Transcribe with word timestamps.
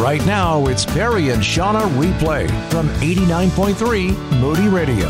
Right 0.00 0.24
now, 0.24 0.66
it's 0.66 0.86
Perry 0.86 1.28
and 1.28 1.42
Shauna 1.42 1.82
Replay 1.98 2.48
from 2.70 2.88
89.3 3.00 4.40
Moody 4.40 4.66
Radio. 4.66 5.08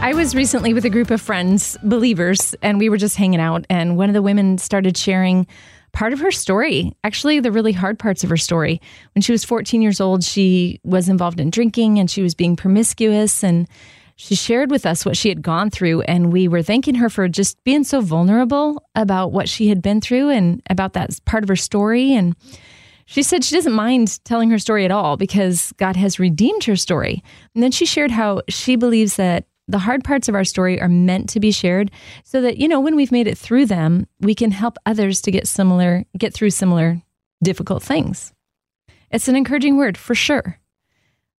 I 0.00 0.14
was 0.14 0.34
recently 0.34 0.72
with 0.72 0.86
a 0.86 0.88
group 0.88 1.10
of 1.10 1.20
friends, 1.20 1.76
believers, 1.82 2.54
and 2.62 2.78
we 2.78 2.88
were 2.88 2.96
just 2.96 3.16
hanging 3.16 3.40
out. 3.40 3.66
And 3.68 3.98
one 3.98 4.08
of 4.08 4.14
the 4.14 4.22
women 4.22 4.56
started 4.56 4.96
sharing 4.96 5.46
part 5.92 6.14
of 6.14 6.20
her 6.20 6.30
story, 6.30 6.96
actually, 7.04 7.40
the 7.40 7.52
really 7.52 7.72
hard 7.72 7.98
parts 7.98 8.24
of 8.24 8.30
her 8.30 8.38
story. 8.38 8.80
When 9.14 9.20
she 9.20 9.32
was 9.32 9.44
14 9.44 9.82
years 9.82 10.00
old, 10.00 10.24
she 10.24 10.80
was 10.84 11.10
involved 11.10 11.40
in 11.40 11.50
drinking 11.50 11.98
and 11.98 12.10
she 12.10 12.22
was 12.22 12.34
being 12.34 12.56
promiscuous. 12.56 13.44
And 13.44 13.68
she 14.22 14.36
shared 14.36 14.70
with 14.70 14.86
us 14.86 15.04
what 15.04 15.16
she 15.16 15.30
had 15.30 15.42
gone 15.42 15.68
through. 15.68 16.02
And 16.02 16.32
we 16.32 16.46
were 16.46 16.62
thanking 16.62 16.94
her 16.94 17.10
for 17.10 17.26
just 17.26 17.62
being 17.64 17.82
so 17.82 18.00
vulnerable 18.00 18.80
about 18.94 19.32
what 19.32 19.48
she 19.48 19.68
had 19.68 19.82
been 19.82 20.00
through 20.00 20.30
and 20.30 20.62
about 20.70 20.92
that 20.92 21.10
part 21.24 21.42
of 21.42 21.48
her 21.48 21.56
story. 21.56 22.14
And 22.14 22.36
she 23.04 23.24
said 23.24 23.42
she 23.42 23.56
doesn't 23.56 23.72
mind 23.72 24.24
telling 24.24 24.48
her 24.50 24.60
story 24.60 24.84
at 24.84 24.92
all 24.92 25.16
because 25.16 25.72
God 25.72 25.96
has 25.96 26.20
redeemed 26.20 26.62
her 26.64 26.76
story. 26.76 27.24
And 27.56 27.64
then 27.64 27.72
she 27.72 27.84
shared 27.84 28.12
how 28.12 28.42
she 28.48 28.76
believes 28.76 29.16
that 29.16 29.46
the 29.66 29.80
hard 29.80 30.04
parts 30.04 30.28
of 30.28 30.36
our 30.36 30.44
story 30.44 30.80
are 30.80 30.88
meant 30.88 31.28
to 31.30 31.40
be 31.40 31.50
shared 31.50 31.90
so 32.22 32.40
that, 32.42 32.58
you 32.58 32.68
know, 32.68 32.78
when 32.78 32.94
we've 32.94 33.10
made 33.10 33.26
it 33.26 33.36
through 33.36 33.66
them, 33.66 34.06
we 34.20 34.36
can 34.36 34.52
help 34.52 34.78
others 34.86 35.20
to 35.22 35.32
get 35.32 35.48
similar, 35.48 36.04
get 36.16 36.32
through 36.32 36.50
similar 36.50 37.02
difficult 37.42 37.82
things. 37.82 38.32
It's 39.10 39.26
an 39.26 39.34
encouraging 39.34 39.76
word 39.76 39.98
for 39.98 40.14
sure, 40.14 40.60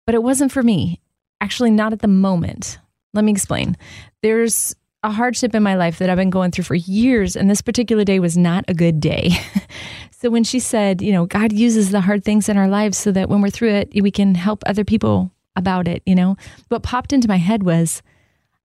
but 0.05 0.15
it 0.15 0.21
wasn't 0.21 0.51
for 0.51 0.63
me. 0.63 0.99
Actually, 1.43 1.71
not 1.71 1.91
at 1.91 1.99
the 1.99 2.07
moment. 2.07 2.79
Let 3.13 3.25
me 3.25 3.31
explain. 3.33 3.75
There's 4.21 4.73
a 5.03 5.11
hardship 5.11 5.53
in 5.53 5.61
my 5.61 5.75
life 5.75 5.99
that 5.99 6.09
I've 6.09 6.15
been 6.15 6.29
going 6.29 6.51
through 6.51 6.63
for 6.63 6.75
years, 6.75 7.35
and 7.35 7.49
this 7.49 7.61
particular 7.61 8.05
day 8.05 8.21
was 8.21 8.37
not 8.37 8.63
a 8.69 8.73
good 8.73 9.01
day. 9.01 9.31
so 10.11 10.29
when 10.29 10.45
she 10.45 10.59
said, 10.59 11.01
you 11.01 11.11
know, 11.11 11.25
God 11.25 11.51
uses 11.51 11.91
the 11.91 11.99
hard 11.99 12.23
things 12.23 12.47
in 12.47 12.55
our 12.55 12.69
lives 12.69 12.97
so 12.97 13.11
that 13.11 13.27
when 13.27 13.41
we're 13.41 13.49
through 13.49 13.73
it, 13.73 13.91
we 13.93 14.09
can 14.09 14.35
help 14.35 14.63
other 14.65 14.85
people 14.85 15.31
about 15.57 15.85
it, 15.85 16.01
you 16.05 16.15
know, 16.15 16.37
what 16.69 16.81
popped 16.81 17.11
into 17.11 17.27
my 17.27 17.35
head 17.35 17.63
was, 17.63 18.01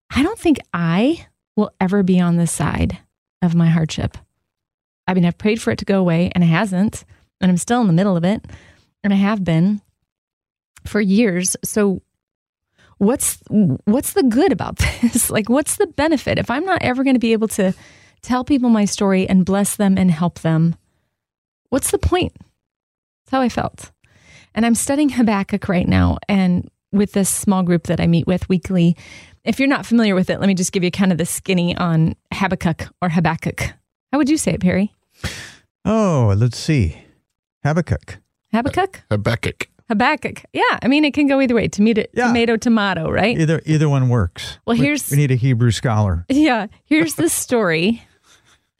I 0.09 0.23
don't 0.23 0.39
think 0.39 0.59
I 0.73 1.27
will 1.57 1.71
ever 1.81 2.01
be 2.01 2.21
on 2.21 2.37
the 2.37 2.47
side 2.47 2.97
of 3.41 3.55
my 3.55 3.67
hardship. 3.67 4.17
I 5.05 5.13
mean, 5.13 5.25
I've 5.25 5.37
prayed 5.37 5.61
for 5.61 5.71
it 5.71 5.79
to 5.79 5.85
go 5.85 5.99
away 5.99 6.31
and 6.33 6.45
it 6.45 6.47
hasn't, 6.47 7.03
and 7.41 7.51
I'm 7.51 7.57
still 7.57 7.81
in 7.81 7.87
the 7.87 7.93
middle 7.93 8.15
of 8.15 8.23
it, 8.23 8.45
and 9.03 9.11
I 9.11 9.17
have 9.17 9.43
been 9.43 9.81
for 10.85 11.01
years. 11.01 11.57
So 11.61 12.01
what's 12.99 13.39
what's 13.49 14.13
the 14.13 14.23
good 14.23 14.51
about 14.51 14.77
this? 15.01 15.29
like 15.31 15.49
what's 15.49 15.77
the 15.77 15.87
benefit 15.87 16.37
if 16.37 16.51
I'm 16.51 16.65
not 16.65 16.83
ever 16.83 17.03
going 17.03 17.15
to 17.15 17.19
be 17.19 17.33
able 17.33 17.47
to 17.49 17.73
tell 18.21 18.43
people 18.43 18.69
my 18.69 18.85
story 18.85 19.27
and 19.27 19.45
bless 19.45 19.75
them 19.75 19.97
and 19.97 20.11
help 20.11 20.39
them? 20.41 20.75
What's 21.69 21.91
the 21.91 21.97
point? 21.97 22.33
That's 22.37 23.31
how 23.31 23.41
I 23.41 23.49
felt. 23.49 23.91
And 24.53 24.65
I'm 24.65 24.75
studying 24.75 25.09
Habakkuk 25.09 25.67
right 25.67 25.87
now 25.87 26.17
and 26.27 26.69
with 26.91 27.13
this 27.13 27.29
small 27.29 27.63
group 27.63 27.83
that 27.87 27.99
I 27.99 28.07
meet 28.07 28.27
with 28.27 28.49
weekly. 28.49 28.97
If 29.43 29.59
you're 29.59 29.67
not 29.69 29.85
familiar 29.85 30.15
with 30.15 30.29
it, 30.29 30.39
let 30.39 30.47
me 30.47 30.55
just 30.55 30.71
give 30.71 30.83
you 30.83 30.91
kind 30.91 31.11
of 31.11 31.17
the 31.17 31.25
skinny 31.25 31.77
on 31.77 32.15
Habakkuk 32.33 32.87
or 33.01 33.09
Habakkuk. 33.09 33.61
How 34.11 34.17
would 34.17 34.29
you 34.29 34.37
say 34.37 34.53
it, 34.53 34.61
Perry? 34.61 34.93
Oh, 35.85 36.33
let's 36.35 36.57
see. 36.57 36.97
Habakkuk. 37.63 38.17
Habakkuk? 38.51 39.03
Habakkuk. 39.11 39.69
Habakkuk. 39.89 40.43
Yeah, 40.53 40.79
I 40.81 40.87
mean 40.87 41.03
it 41.03 41.13
can 41.13 41.27
go 41.27 41.41
either 41.41 41.55
way. 41.55 41.67
Tomato, 41.67 42.03
Yeah. 42.13 42.27
tomato, 42.27 42.57
tomato, 42.57 43.09
right? 43.11 43.37
Either 43.39 43.61
either 43.65 43.89
one 43.89 44.07
works. 44.09 44.59
Well, 44.65 44.77
We- 44.77 44.85
here's- 44.85 45.09
we 45.11 45.17
need 45.17 45.31
a 45.31 45.35
Hebrew 45.35 45.71
scholar. 45.71 46.25
Yeah, 46.29 46.67
here's 46.85 47.15
the 47.15 47.29
story. 47.43 48.03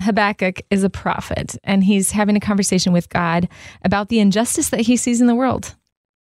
Habakkuk 0.01 0.61
is 0.69 0.83
a 0.85 0.89
prophet, 0.89 1.57
and 1.63 1.83
he's 1.83 2.11
having 2.11 2.37
a 2.37 2.39
conversation 2.39 2.93
with 2.93 3.09
God 3.09 3.49
about 3.83 4.07
the 4.07 4.19
injustice 4.19 4.69
that 4.69 4.81
he 4.81 4.95
sees 4.95 5.19
in 5.19 5.27
the 5.27 5.35
world. 5.35 5.75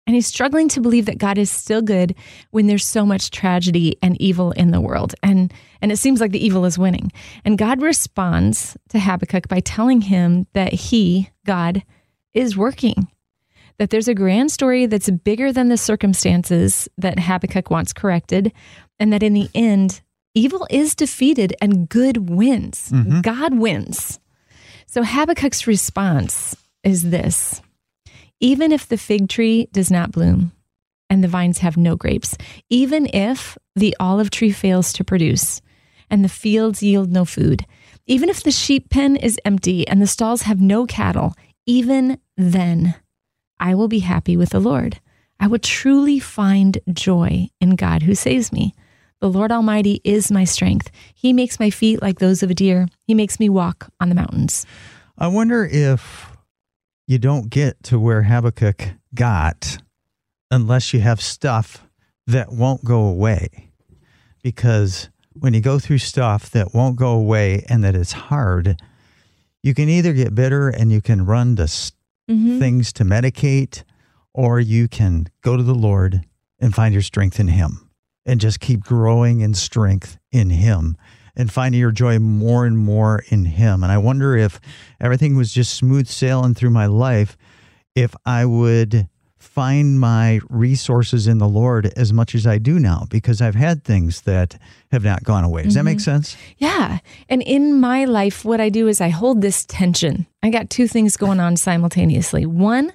And 0.07 0.15
he's 0.15 0.25
struggling 0.25 0.67
to 0.69 0.79
believe 0.81 1.05
that 1.05 1.17
God 1.17 1.37
is 1.37 1.51
still 1.51 1.81
good 1.81 2.15
when 2.51 2.67
there's 2.67 2.87
so 2.87 3.05
much 3.05 3.29
tragedy 3.29 3.97
and 4.01 4.19
evil 4.21 4.51
in 4.53 4.71
the 4.71 4.79
world. 4.81 5.13
And, 5.21 5.53
and 5.81 5.91
it 5.91 5.97
seems 5.97 6.21
like 6.21 6.31
the 6.31 6.43
evil 6.43 6.63
is 6.63 6.79
winning. 6.79 7.11
And 7.43 7.57
God 7.57 7.81
responds 7.81 8.77
to 8.89 8.99
Habakkuk 8.99 9.49
by 9.49 9.59
telling 9.59 9.99
him 10.01 10.47
that 10.53 10.71
he, 10.73 11.29
God, 11.45 11.83
is 12.33 12.55
working 12.55 13.09
that 13.79 13.89
there's 13.89 14.07
a 14.07 14.15
grand 14.15 14.51
story 14.51 14.85
that's 14.85 15.09
bigger 15.09 15.51
than 15.51 15.69
the 15.69 15.77
circumstances 15.77 16.89
that 16.97 17.19
Habakkuk 17.19 17.69
wants 17.69 17.93
corrected, 17.93 18.51
and 18.99 19.13
that 19.13 19.23
in 19.23 19.33
the 19.33 19.49
end, 19.53 20.01
evil 20.33 20.67
is 20.69 20.95
defeated 20.95 21.55
and 21.61 21.87
good 21.87 22.29
wins. 22.29 22.89
Mm-hmm. 22.91 23.21
God 23.21 23.57
wins. 23.57 24.19
So 24.87 25.03
Habakkuk's 25.03 25.67
response 25.67 26.55
is 26.83 27.09
this 27.09 27.61
Even 28.39 28.71
if 28.71 28.87
the 28.87 28.97
fig 28.97 29.29
tree 29.29 29.67
does 29.71 29.91
not 29.91 30.11
bloom 30.11 30.51
and 31.09 31.23
the 31.23 31.27
vines 31.27 31.59
have 31.59 31.77
no 31.77 31.95
grapes, 31.95 32.35
even 32.69 33.07
if 33.13 33.57
the 33.75 33.95
olive 33.99 34.29
tree 34.29 34.51
fails 34.51 34.91
to 34.93 35.03
produce 35.03 35.61
and 36.09 36.23
the 36.23 36.29
fields 36.29 36.81
yield 36.81 37.11
no 37.11 37.25
food, 37.25 37.65
even 38.07 38.29
if 38.29 38.41
the 38.41 38.51
sheep 38.51 38.89
pen 38.89 39.17
is 39.17 39.39
empty 39.45 39.87
and 39.87 40.01
the 40.01 40.07
stalls 40.07 40.43
have 40.43 40.61
no 40.61 40.85
cattle, 40.85 41.33
even 41.65 42.17
then 42.37 42.95
I 43.59 43.75
will 43.75 43.87
be 43.87 43.99
happy 43.99 44.37
with 44.37 44.49
the 44.49 44.59
Lord. 44.59 44.99
I 45.39 45.47
will 45.47 45.59
truly 45.59 46.19
find 46.19 46.79
joy 46.91 47.49
in 47.61 47.75
God 47.75 48.03
who 48.03 48.15
saves 48.15 48.51
me. 48.51 48.73
The 49.19 49.29
Lord 49.29 49.51
Almighty 49.51 50.01
is 50.03 50.31
my 50.31 50.43
strength. 50.43 50.91
He 51.13 51.33
makes 51.33 51.59
my 51.59 51.69
feet 51.69 52.01
like 52.01 52.19
those 52.19 52.43
of 52.43 52.51
a 52.51 52.53
deer. 52.53 52.87
He 53.05 53.13
makes 53.13 53.39
me 53.39 53.49
walk 53.49 53.89
on 53.99 54.09
the 54.09 54.15
mountains. 54.15 54.65
I 55.17 55.27
wonder 55.27 55.65
if 55.65 56.37
you 57.07 57.17
don't 57.17 57.49
get 57.49 57.81
to 57.83 57.99
where 57.99 58.23
Habakkuk 58.23 58.89
got 59.15 59.79
unless 60.51 60.93
you 60.93 60.99
have 60.99 61.21
stuff 61.21 61.87
that 62.27 62.51
won't 62.51 62.83
go 62.83 63.05
away. 63.05 63.71
Because 64.43 65.09
when 65.33 65.53
you 65.53 65.61
go 65.61 65.79
through 65.79 65.97
stuff 65.97 66.51
that 66.51 66.73
won't 66.73 66.95
go 66.95 67.11
away 67.11 67.65
and 67.69 67.83
that 67.83 67.95
it's 67.95 68.11
hard, 68.11 68.79
you 69.63 69.73
can 69.73 69.89
either 69.89 70.13
get 70.13 70.35
bitter 70.35 70.69
and 70.69 70.91
you 70.91 71.01
can 71.01 71.25
run 71.25 71.55
to 71.55 71.67
s- 72.29 72.59
things 72.59 72.93
to 72.93 73.03
medicate, 73.03 73.83
or 74.33 74.59
you 74.59 74.87
can 74.87 75.27
go 75.41 75.57
to 75.57 75.63
the 75.63 75.75
Lord 75.75 76.21
and 76.59 76.73
find 76.73 76.93
your 76.93 77.01
strength 77.03 77.39
in 77.39 77.47
Him 77.49 77.89
and 78.25 78.39
just 78.41 78.59
keep 78.59 78.81
growing 78.81 79.41
in 79.41 79.53
strength 79.53 80.17
in 80.31 80.49
Him 80.49 80.97
and 81.35 81.51
finding 81.51 81.79
your 81.79 81.91
joy 81.91 82.19
more 82.19 82.65
and 82.65 82.77
more 82.77 83.23
in 83.29 83.45
Him. 83.45 83.83
And 83.83 83.91
I 83.91 83.97
wonder 83.97 84.35
if 84.35 84.59
everything 84.99 85.35
was 85.37 85.53
just 85.53 85.73
smooth 85.73 86.07
sailing 86.07 86.53
through 86.53 86.71
my 86.71 86.87
life, 86.87 87.37
if 87.95 88.15
I 88.25 88.45
would 88.45 89.07
find 89.47 89.99
my 89.99 90.39
resources 90.49 91.25
in 91.25 91.37
the 91.37 91.47
Lord 91.47 91.91
as 91.95 92.13
much 92.13 92.35
as 92.35 92.45
I 92.45 92.57
do 92.57 92.77
now, 92.79 93.07
because 93.09 93.41
I've 93.41 93.55
had 93.55 93.83
things 93.83 94.21
that 94.21 94.59
have 94.91 95.03
not 95.03 95.23
gone 95.23 95.43
away. 95.43 95.63
Does 95.63 95.73
that 95.73 95.83
make 95.83 95.97
mm-hmm. 95.97 96.11
sense? 96.11 96.37
Yeah. 96.57 96.99
And 97.29 97.41
in 97.41 97.79
my 97.79 98.05
life, 98.05 98.45
what 98.45 98.61
I 98.61 98.69
do 98.69 98.87
is 98.87 99.01
I 99.01 99.09
hold 99.09 99.41
this 99.41 99.65
tension. 99.65 100.27
I 100.43 100.49
got 100.49 100.69
two 100.69 100.87
things 100.87 101.17
going 101.17 101.39
on 101.39 101.57
simultaneously. 101.57 102.45
One, 102.45 102.93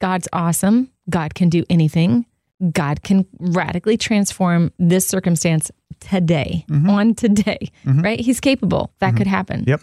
God's 0.00 0.28
awesome. 0.32 0.90
God 1.10 1.34
can 1.34 1.48
do 1.48 1.64
anything. 1.68 2.24
God 2.72 3.02
can 3.02 3.26
radically 3.38 3.96
transform 3.96 4.72
this 4.78 5.06
circumstance 5.06 5.70
today, 5.98 6.64
mm-hmm. 6.70 6.88
on 6.88 7.14
today, 7.14 7.70
mm-hmm. 7.84 8.00
right? 8.00 8.20
He's 8.20 8.40
capable. 8.40 8.92
That 9.00 9.16
could 9.16 9.26
happen. 9.26 9.64
Yep. 9.66 9.82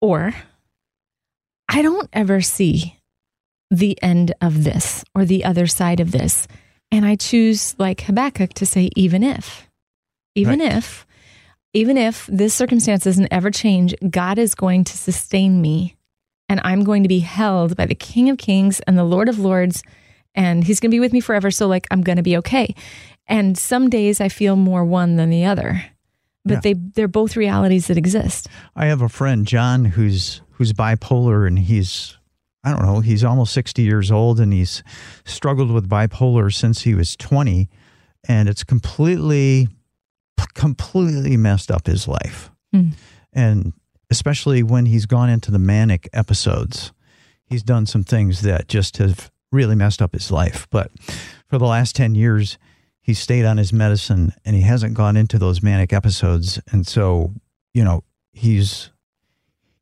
Or 0.00 0.34
I 1.68 1.82
don't 1.82 2.08
ever 2.12 2.40
see 2.40 2.96
the 3.70 4.00
end 4.02 4.32
of 4.40 4.64
this 4.64 5.04
or 5.14 5.24
the 5.24 5.44
other 5.44 5.66
side 5.66 6.00
of 6.00 6.12
this. 6.12 6.46
And 6.92 7.04
I 7.04 7.16
choose, 7.16 7.74
like 7.78 8.02
Habakkuk, 8.02 8.52
to 8.54 8.66
say, 8.66 8.90
even 8.96 9.22
if, 9.22 9.68
even 10.34 10.60
Right. 10.60 10.72
if, 10.76 11.06
even 11.72 11.96
if 11.96 12.26
this 12.32 12.54
circumstance 12.54 13.04
doesn't 13.04 13.32
ever 13.32 13.50
change, 13.50 13.94
God 14.08 14.38
is 14.38 14.54
going 14.54 14.84
to 14.84 14.96
sustain 14.96 15.60
me 15.60 15.96
and 16.48 16.60
I'm 16.64 16.84
going 16.84 17.02
to 17.02 17.08
be 17.08 17.18
held 17.18 17.76
by 17.76 17.86
the 17.86 17.94
King 17.94 18.30
of 18.30 18.38
Kings 18.38 18.80
and 18.86 18.96
the 18.96 19.04
Lord 19.04 19.28
of 19.28 19.38
Lords. 19.40 19.82
And 20.34 20.62
he's 20.62 20.78
going 20.80 20.90
to 20.90 20.94
be 20.94 21.00
with 21.00 21.12
me 21.12 21.20
forever. 21.20 21.50
So, 21.50 21.66
like, 21.66 21.86
I'm 21.90 22.02
going 22.02 22.16
to 22.16 22.22
be 22.22 22.36
okay. 22.36 22.74
And 23.26 23.58
some 23.58 23.90
days 23.90 24.20
I 24.20 24.28
feel 24.28 24.54
more 24.54 24.84
one 24.84 25.16
than 25.16 25.30
the 25.30 25.44
other, 25.46 25.82
but 26.44 26.54
Yeah. 26.54 26.60
they, 26.60 26.72
they're 26.74 27.08
both 27.08 27.36
realities 27.36 27.88
that 27.88 27.96
exist. 27.98 28.46
I 28.76 28.86
have 28.86 29.02
a 29.02 29.08
friend, 29.08 29.44
John, 29.46 29.84
who's 29.86 30.40
who's 30.52 30.72
bipolar 30.72 31.46
and 31.48 31.58
he's 31.58 32.16
I 32.66 32.70
don't 32.70 32.84
know, 32.84 32.98
he's 32.98 33.22
almost 33.22 33.54
60 33.54 33.82
years 33.82 34.10
old 34.10 34.40
and 34.40 34.52
he's 34.52 34.82
struggled 35.24 35.70
with 35.70 35.88
bipolar 35.88 36.52
since 36.52 36.82
he 36.82 36.96
was 36.96 37.14
20 37.14 37.68
and 38.28 38.48
it's 38.48 38.64
completely 38.64 39.68
completely 40.54 41.36
messed 41.36 41.70
up 41.70 41.86
his 41.86 42.08
life. 42.08 42.50
Hmm. 42.72 42.88
And 43.32 43.72
especially 44.10 44.64
when 44.64 44.86
he's 44.86 45.06
gone 45.06 45.30
into 45.30 45.52
the 45.52 45.60
manic 45.60 46.08
episodes, 46.12 46.92
he's 47.44 47.62
done 47.62 47.86
some 47.86 48.02
things 48.02 48.40
that 48.40 48.66
just 48.66 48.96
have 48.96 49.30
really 49.52 49.76
messed 49.76 50.02
up 50.02 50.12
his 50.12 50.32
life. 50.32 50.66
But 50.70 50.90
for 51.46 51.58
the 51.58 51.66
last 51.66 51.94
10 51.94 52.16
years, 52.16 52.58
he's 53.00 53.20
stayed 53.20 53.44
on 53.44 53.58
his 53.58 53.72
medicine 53.72 54.32
and 54.44 54.56
he 54.56 54.62
hasn't 54.62 54.94
gone 54.94 55.16
into 55.16 55.38
those 55.38 55.62
manic 55.62 55.92
episodes. 55.92 56.60
And 56.72 56.84
so, 56.84 57.32
you 57.72 57.84
know, 57.84 58.02
he's 58.32 58.90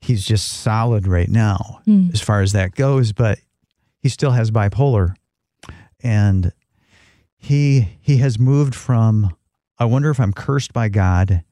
he's 0.04 0.24
just 0.24 0.48
solid 0.48 1.06
right 1.06 1.28
now 1.28 1.80
Mm. 1.86 2.12
as 2.12 2.20
far 2.20 2.40
as 2.42 2.52
that 2.52 2.74
goes, 2.74 3.12
but 3.12 3.38
he 3.98 4.08
still 4.08 4.32
has 4.32 4.50
bipolar. 4.50 5.14
And 6.02 6.52
he 7.36 7.96
he 8.00 8.18
has 8.18 8.38
moved 8.38 8.74
from 8.74 9.34
I 9.78 9.84
wonder 9.86 10.10
if 10.10 10.20
I'm 10.20 10.32
cursed 10.32 10.72
by 10.72 10.88
God 10.88 11.42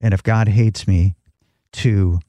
and 0.00 0.12
if 0.14 0.22
God 0.22 0.48
hates 0.48 0.86
me 0.88 1.14
to 1.72 2.20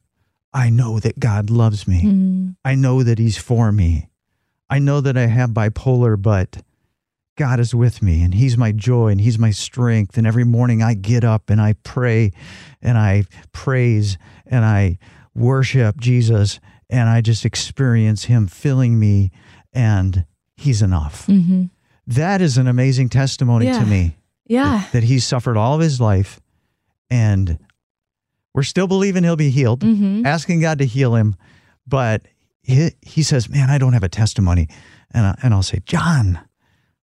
I 0.54 0.70
know 0.70 1.00
that 1.00 1.20
God 1.20 1.50
loves 1.50 1.88
me. 1.88 2.02
Mm. 2.04 2.56
I 2.66 2.76
know 2.76 3.04
that 3.04 3.20
he's 3.20 3.38
for 3.38 3.72
me. 3.72 4.10
I 4.70 4.80
know 4.80 5.00
that 5.02 5.18
I 5.18 5.28
have 5.28 5.52
bipolar, 5.52 6.20
but 6.22 6.62
God 7.38 7.60
is 7.60 7.74
with 7.74 8.02
me 8.02 8.22
and 8.24 8.34
he's 8.34 8.58
my 8.58 8.72
joy 8.72 9.08
and 9.10 9.22
he's 9.22 9.40
my 9.40 9.52
strength. 9.52 10.18
And 10.18 10.28
every 10.28 10.44
morning 10.44 10.81
I 10.84 10.94
get 10.96 11.24
up 11.24 11.50
and 11.50 11.62
I 11.62 11.74
pray 11.84 12.31
and 12.81 12.98
I 12.98 13.24
praise 13.54 14.18
and 14.46 14.66
I 14.66 14.98
worship 15.40 16.00
Jesus 16.00 16.60
and 16.90 17.10
I 17.10 17.22
just 17.22 17.46
experience 17.46 18.26
him 18.26 18.48
filling 18.48 19.00
me 19.00 19.32
and 19.74 20.26
he's 20.56 20.82
enough. 20.82 21.26
hmm 21.28 21.66
That 22.08 22.42
is 22.42 22.58
an 22.58 22.68
amazing 22.68 23.10
testimony 23.10 23.66
Yeah. 23.68 23.80
to 23.80 23.86
me 23.86 24.18
Yeah. 24.48 24.84
that 24.92 25.04
he's 25.04 25.24
suffered 25.26 25.58
all 25.58 25.76
of 25.76 25.82
his 25.82 26.00
life 26.02 26.40
and 27.10 27.58
we're 28.54 28.64
still 28.64 28.88
believing 28.88 29.24
he'll 29.24 29.36
be 29.36 29.50
healed 29.52 29.84
hmm 29.84 30.26
asking 30.26 30.60
God 30.62 30.80
to 30.80 30.86
heal 30.86 31.16
him, 31.16 31.36
but 31.88 32.24
he, 32.62 32.90
he 33.02 33.24
says, 33.24 33.50
"Man, 33.50 33.70
I 33.70 33.78
don't 33.78 33.94
have 33.94 34.04
a 34.04 34.10
testimony," 34.10 34.68
and 35.12 35.26
I, 35.26 35.36
and 35.42 35.54
I'll 35.54 35.64
say, 35.64 35.80
"John, 35.86 36.40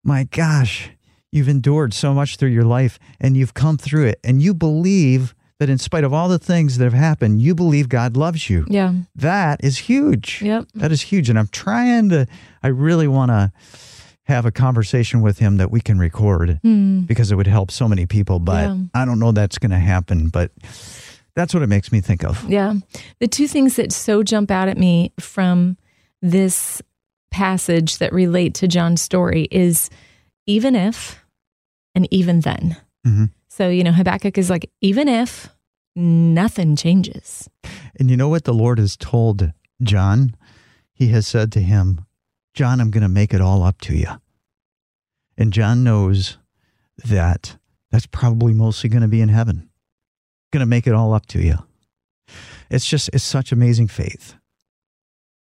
my 0.05 0.25
gosh, 0.25 0.91
you've 1.33 1.49
endured 1.49 1.95
so 1.95 2.13
much 2.15 2.37
through 2.37 2.51
your 2.51 2.65
life, 2.65 2.99
and 3.21 3.37
you've 3.37 3.55
come 3.55 3.77
through 3.79 4.05
it, 4.07 4.21
and 4.23 4.41
you 4.43 4.55
believe 4.55 5.35
that 5.59 5.71
in 5.71 5.79
spite 5.79 6.05
of 6.05 6.13
all 6.13 6.29
the 6.29 6.39
things 6.39 6.77
that 6.79 6.85
have 6.85 6.93
happened, 6.93 7.41
you 7.41 7.55
believe 7.55 7.89
God 7.89 8.17
loves 8.17 8.51
you. 8.51 8.67
Yeah. 8.69 8.93
That 9.15 9.65
is 9.65 9.79
huge. 9.79 10.43
Yep. 10.43 10.69
That 10.75 10.93
is 10.93 11.01
huge, 11.03 11.31
and 11.31 11.39
I'm 11.39 11.49
trying 11.49 12.11
to. 12.11 12.27
I 12.63 12.69
really 12.69 13.09
want 13.09 13.31
to 13.31 13.53
have 14.25 14.45
a 14.45 14.51
conversation 14.51 15.21
with 15.23 15.39
him 15.39 15.57
that 15.59 15.71
we 15.71 15.81
can 15.81 15.99
record 15.99 16.59
Mm. 16.65 17.07
because 17.07 17.31
it 17.31 17.37
would 17.37 17.47
help 17.47 17.71
so 17.71 17.89
many 17.89 18.07
people. 18.07 18.39
But 18.41 18.65
Yeah. 18.65 18.77
I 18.93 19.05
don't 19.05 19.19
know 19.21 19.31
that's 19.33 19.57
going 19.59 19.71
to 19.71 19.79
happen. 19.79 20.29
But 20.31 20.51
that's 21.37 21.55
what 21.55 21.63
it 21.63 21.69
makes 21.69 21.93
me 21.93 22.01
think 22.01 22.25
of. 22.25 22.45
Yeah. 22.49 22.75
The 23.21 23.29
two 23.29 23.47
things 23.47 23.77
that 23.77 23.93
so 23.93 24.23
jump 24.25 24.51
out 24.51 24.69
at 24.69 24.77
me 24.79 25.13
from 25.21 25.77
this 26.23 26.83
passage 27.31 27.99
that 27.99 28.13
relate 28.13 28.55
to 28.55 28.67
John's 28.69 29.01
story 29.01 29.47
is 29.53 29.91
even 30.47 30.75
if 30.75 31.23
and 31.95 32.09
even 32.11 32.41
then. 32.41 32.77
Mhm. 33.07 33.31
So, 33.57 33.71
you 33.71 33.85
know, 33.85 33.93
Habakkuk 33.93 34.37
is 34.37 34.51
like, 34.51 34.71
even 34.83 35.09
if 35.09 35.49
nothing 35.95 36.77
changes. 36.77 37.49
And 37.99 38.11
you 38.11 38.17
know 38.19 38.29
what 38.29 38.45
the 38.45 38.53
Lord 38.53 38.79
has 38.79 38.99
told 38.99 39.51
John? 39.83 40.37
He 40.93 41.09
has 41.09 41.27
said 41.27 41.53
to 41.53 41.61
him, 41.61 42.05
John, 42.53 42.83
I'm 42.83 42.91
going 42.91 43.01
to 43.01 43.09
make 43.09 43.33
it 43.33 43.41
all 43.41 43.63
up 43.63 43.81
to 43.81 43.97
you. 43.97 44.09
And 45.39 45.55
John 45.55 45.83
knows 45.83 46.37
that 47.03 47.57
that's 47.91 48.05
probably 48.05 48.53
mostly 48.53 48.91
going 48.91 49.01
to 49.01 49.09
be 49.09 49.23
in 49.23 49.31
heaven. 49.31 49.71
Going 50.53 50.61
to 50.61 50.67
make 50.67 50.87
it 50.87 50.93
all 50.93 51.15
up 51.15 51.25
to 51.29 51.41
you. 51.41 51.57
It's 52.69 52.87
just, 52.87 53.09
it's 53.15 53.25
such 53.25 53.53
amazing 53.53 53.89
faith. 53.89 54.35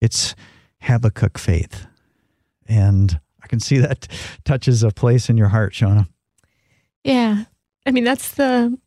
It's 0.00 0.34
Habakkuk 0.80 1.38
faith. 1.38 1.86
And 2.66 3.20
I 3.40 3.46
can 3.46 3.60
see 3.60 3.78
that 3.78 4.08
touches 4.44 4.82
a 4.82 4.90
place 4.90 5.30
in 5.30 5.36
your 5.36 5.50
heart, 5.50 5.74
Shauna. 5.74 6.08
Yeah. 7.04 7.44
I 7.86 7.90
mean, 7.92 8.04
that's 8.04 8.32
the 8.32 8.78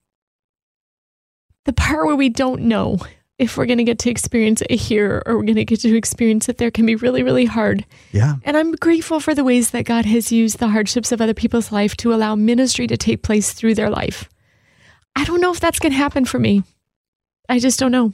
the 1.66 1.74
part 1.74 2.06
where 2.06 2.16
we 2.16 2.30
don't 2.30 2.64
know 2.64 2.98
if 3.40 3.58
we're 3.58 3.66
going 3.66 3.78
to 3.78 3.84
get 3.84 4.00
to 4.00 4.10
experience 4.10 4.62
it 4.70 4.80
here 4.80 5.24
or 5.26 5.38
we're 5.38 5.44
going 5.44 5.56
to 5.56 5.66
get 5.66 5.80
to 5.80 5.96
experience 5.96 6.50
it 6.50 6.58
there 6.58 6.70
can 6.70 6.86
be 6.86 6.96
really 6.96 7.24
really 7.24 7.46
hard. 7.46 7.86
Yeah. 8.12 8.36
And 8.44 8.56
I'm 8.56 8.74
grateful 8.74 9.20
for 9.20 9.34
the 9.34 9.44
ways 9.44 9.72
that 9.72 9.86
God 9.86 10.06
has 10.06 10.32
used 10.32 10.60
the 10.60 10.70
hardships 10.70 11.12
of 11.12 11.22
other 11.22 11.34
people's 11.34 11.72
life 11.72 11.96
to 11.98 12.14
allow 12.14 12.36
ministry 12.36 12.88
to 12.88 12.98
take 12.98 13.24
place 13.24 13.54
through 13.54 13.76
their 13.76 13.90
life. 13.90 14.30
I 15.16 15.26
don't 15.26 15.42
know 15.42 15.52
if 15.52 15.60
that's 15.60 15.80
going 15.80 15.92
to 15.92 15.98
happen 15.98 16.26
for 16.26 16.40
me. 16.40 16.64
I 17.48 17.60
just 17.60 17.80
don't 17.80 17.92
know. 17.92 18.14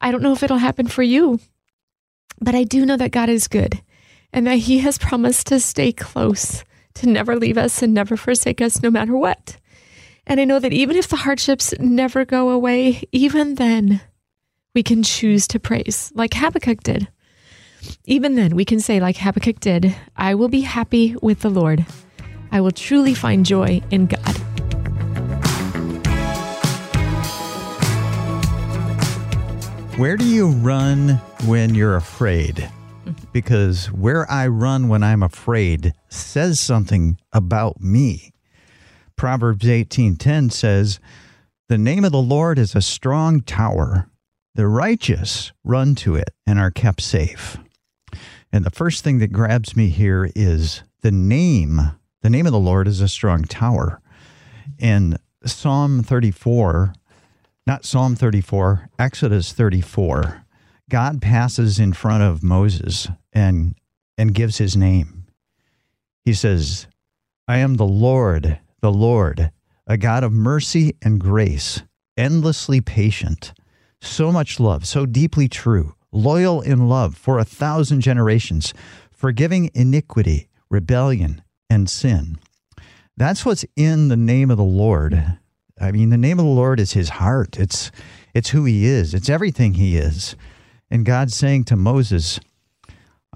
I 0.00 0.10
don't 0.10 0.22
know 0.22 0.32
if 0.32 0.42
it'll 0.42 0.58
happen 0.58 0.86
for 0.88 1.02
you. 1.02 1.40
But 2.40 2.54
I 2.54 2.64
do 2.64 2.84
know 2.84 2.96
that 2.96 3.12
God 3.12 3.28
is 3.28 3.48
good 3.48 3.80
and 4.32 4.46
that 4.46 4.56
He 4.58 4.80
has 4.80 4.98
promised 4.98 5.46
to 5.48 5.60
stay 5.60 5.92
close, 5.92 6.64
to 6.94 7.08
never 7.08 7.36
leave 7.36 7.56
us 7.56 7.82
and 7.82 7.94
never 7.94 8.16
forsake 8.16 8.60
us, 8.60 8.82
no 8.82 8.90
matter 8.90 9.16
what. 9.16 9.56
And 10.26 10.40
I 10.40 10.44
know 10.44 10.58
that 10.58 10.72
even 10.72 10.96
if 10.96 11.06
the 11.06 11.16
hardships 11.16 11.72
never 11.78 12.24
go 12.24 12.50
away, 12.50 13.04
even 13.12 13.54
then, 13.54 14.00
we 14.74 14.82
can 14.82 15.02
choose 15.04 15.46
to 15.48 15.60
praise 15.60 16.12
like 16.14 16.34
Habakkuk 16.34 16.82
did. 16.82 17.08
Even 18.04 18.34
then, 18.34 18.56
we 18.56 18.64
can 18.64 18.80
say, 18.80 18.98
like 18.98 19.16
Habakkuk 19.16 19.60
did, 19.60 19.94
I 20.16 20.34
will 20.34 20.48
be 20.48 20.62
happy 20.62 21.14
with 21.22 21.40
the 21.40 21.50
Lord. 21.50 21.86
I 22.50 22.60
will 22.60 22.72
truly 22.72 23.14
find 23.14 23.46
joy 23.46 23.82
in 23.90 24.06
God. 24.06 24.36
Where 29.96 30.16
do 30.16 30.26
you 30.26 30.48
run 30.48 31.10
when 31.46 31.74
you're 31.74 31.96
afraid? 31.96 32.68
Because 33.32 33.86
where 33.92 34.30
I 34.30 34.48
run 34.48 34.88
when 34.88 35.02
I'm 35.02 35.22
afraid 35.22 35.94
says 36.08 36.58
something 36.58 37.18
about 37.32 37.80
me. 37.80 38.32
Proverbs 39.16 39.66
18:10 39.66 40.50
says, 40.50 41.00
"The 41.68 41.78
name 41.78 42.04
of 42.04 42.12
the 42.12 42.22
Lord 42.22 42.58
is 42.58 42.74
a 42.74 42.82
strong 42.82 43.40
tower. 43.40 44.08
The 44.54 44.68
righteous 44.68 45.52
run 45.64 45.94
to 45.96 46.14
it 46.14 46.30
and 46.46 46.58
are 46.58 46.70
kept 46.70 47.00
safe." 47.00 47.58
And 48.52 48.64
the 48.64 48.70
first 48.70 49.02
thing 49.02 49.18
that 49.18 49.32
grabs 49.32 49.76
me 49.76 49.88
here 49.88 50.30
is 50.36 50.82
the 51.02 51.10
name. 51.10 51.92
The 52.22 52.30
name 52.30 52.46
of 52.46 52.52
the 52.52 52.58
Lord 52.58 52.88
is 52.88 53.00
a 53.00 53.08
strong 53.08 53.44
tower. 53.44 54.00
In 54.78 55.18
Psalm 55.44 56.02
34, 56.02 56.92
not 57.66 57.84
Psalm 57.84 58.14
34, 58.14 58.88
Exodus 58.98 59.52
34. 59.52 60.44
God 60.88 61.20
passes 61.20 61.78
in 61.78 61.92
front 61.92 62.22
of 62.22 62.42
Moses 62.42 63.08
and 63.32 63.74
and 64.18 64.34
gives 64.34 64.58
his 64.58 64.76
name. 64.76 65.26
He 66.24 66.32
says, 66.32 66.86
"I 67.46 67.58
am 67.58 67.74
the 67.74 67.86
Lord, 67.86 68.58
the 68.80 68.92
Lord, 68.92 69.50
a 69.86 69.96
God 69.96 70.24
of 70.24 70.32
mercy 70.32 70.96
and 71.02 71.20
grace, 71.20 71.82
endlessly 72.16 72.80
patient, 72.80 73.52
so 74.00 74.30
much 74.30 74.60
love, 74.60 74.86
so 74.86 75.06
deeply 75.06 75.48
true, 75.48 75.94
loyal 76.12 76.60
in 76.60 76.88
love 76.88 77.16
for 77.16 77.38
a 77.38 77.44
thousand 77.44 78.00
generations, 78.00 78.74
forgiving 79.10 79.70
iniquity, 79.74 80.48
rebellion, 80.70 81.42
and 81.70 81.88
sin." 81.88 82.38
That's 83.16 83.46
what's 83.46 83.64
in 83.76 84.08
the 84.08 84.16
name 84.16 84.50
of 84.50 84.58
the 84.58 84.64
Lord. 84.64 85.38
I 85.80 85.90
mean, 85.90 86.10
the 86.10 86.18
name 86.18 86.38
of 86.38 86.44
the 86.44 86.50
Lord 86.50 86.80
is 86.80 86.92
his 86.92 87.08
heart. 87.08 87.58
It's 87.58 87.90
it's 88.34 88.50
who 88.50 88.64
he 88.64 88.84
is. 88.84 89.14
It's 89.14 89.30
everything 89.30 89.74
he 89.74 89.96
is. 89.96 90.36
And 90.90 91.06
God's 91.06 91.34
saying 91.34 91.64
to 91.64 91.76
Moses, 91.76 92.38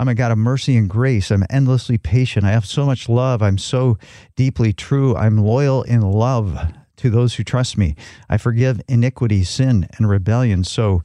I'm 0.00 0.08
a 0.08 0.14
God 0.14 0.32
of 0.32 0.38
mercy 0.38 0.78
and 0.78 0.88
grace. 0.88 1.30
I'm 1.30 1.44
endlessly 1.50 1.98
patient. 1.98 2.46
I 2.46 2.52
have 2.52 2.64
so 2.64 2.86
much 2.86 3.06
love. 3.06 3.42
I'm 3.42 3.58
so 3.58 3.98
deeply 4.34 4.72
true. 4.72 5.14
I'm 5.14 5.36
loyal 5.36 5.82
in 5.82 6.00
love 6.00 6.58
to 6.96 7.10
those 7.10 7.34
who 7.34 7.44
trust 7.44 7.76
me. 7.76 7.96
I 8.26 8.38
forgive 8.38 8.80
iniquity, 8.88 9.44
sin, 9.44 9.86
and 9.98 10.08
rebellion. 10.08 10.64
So 10.64 11.02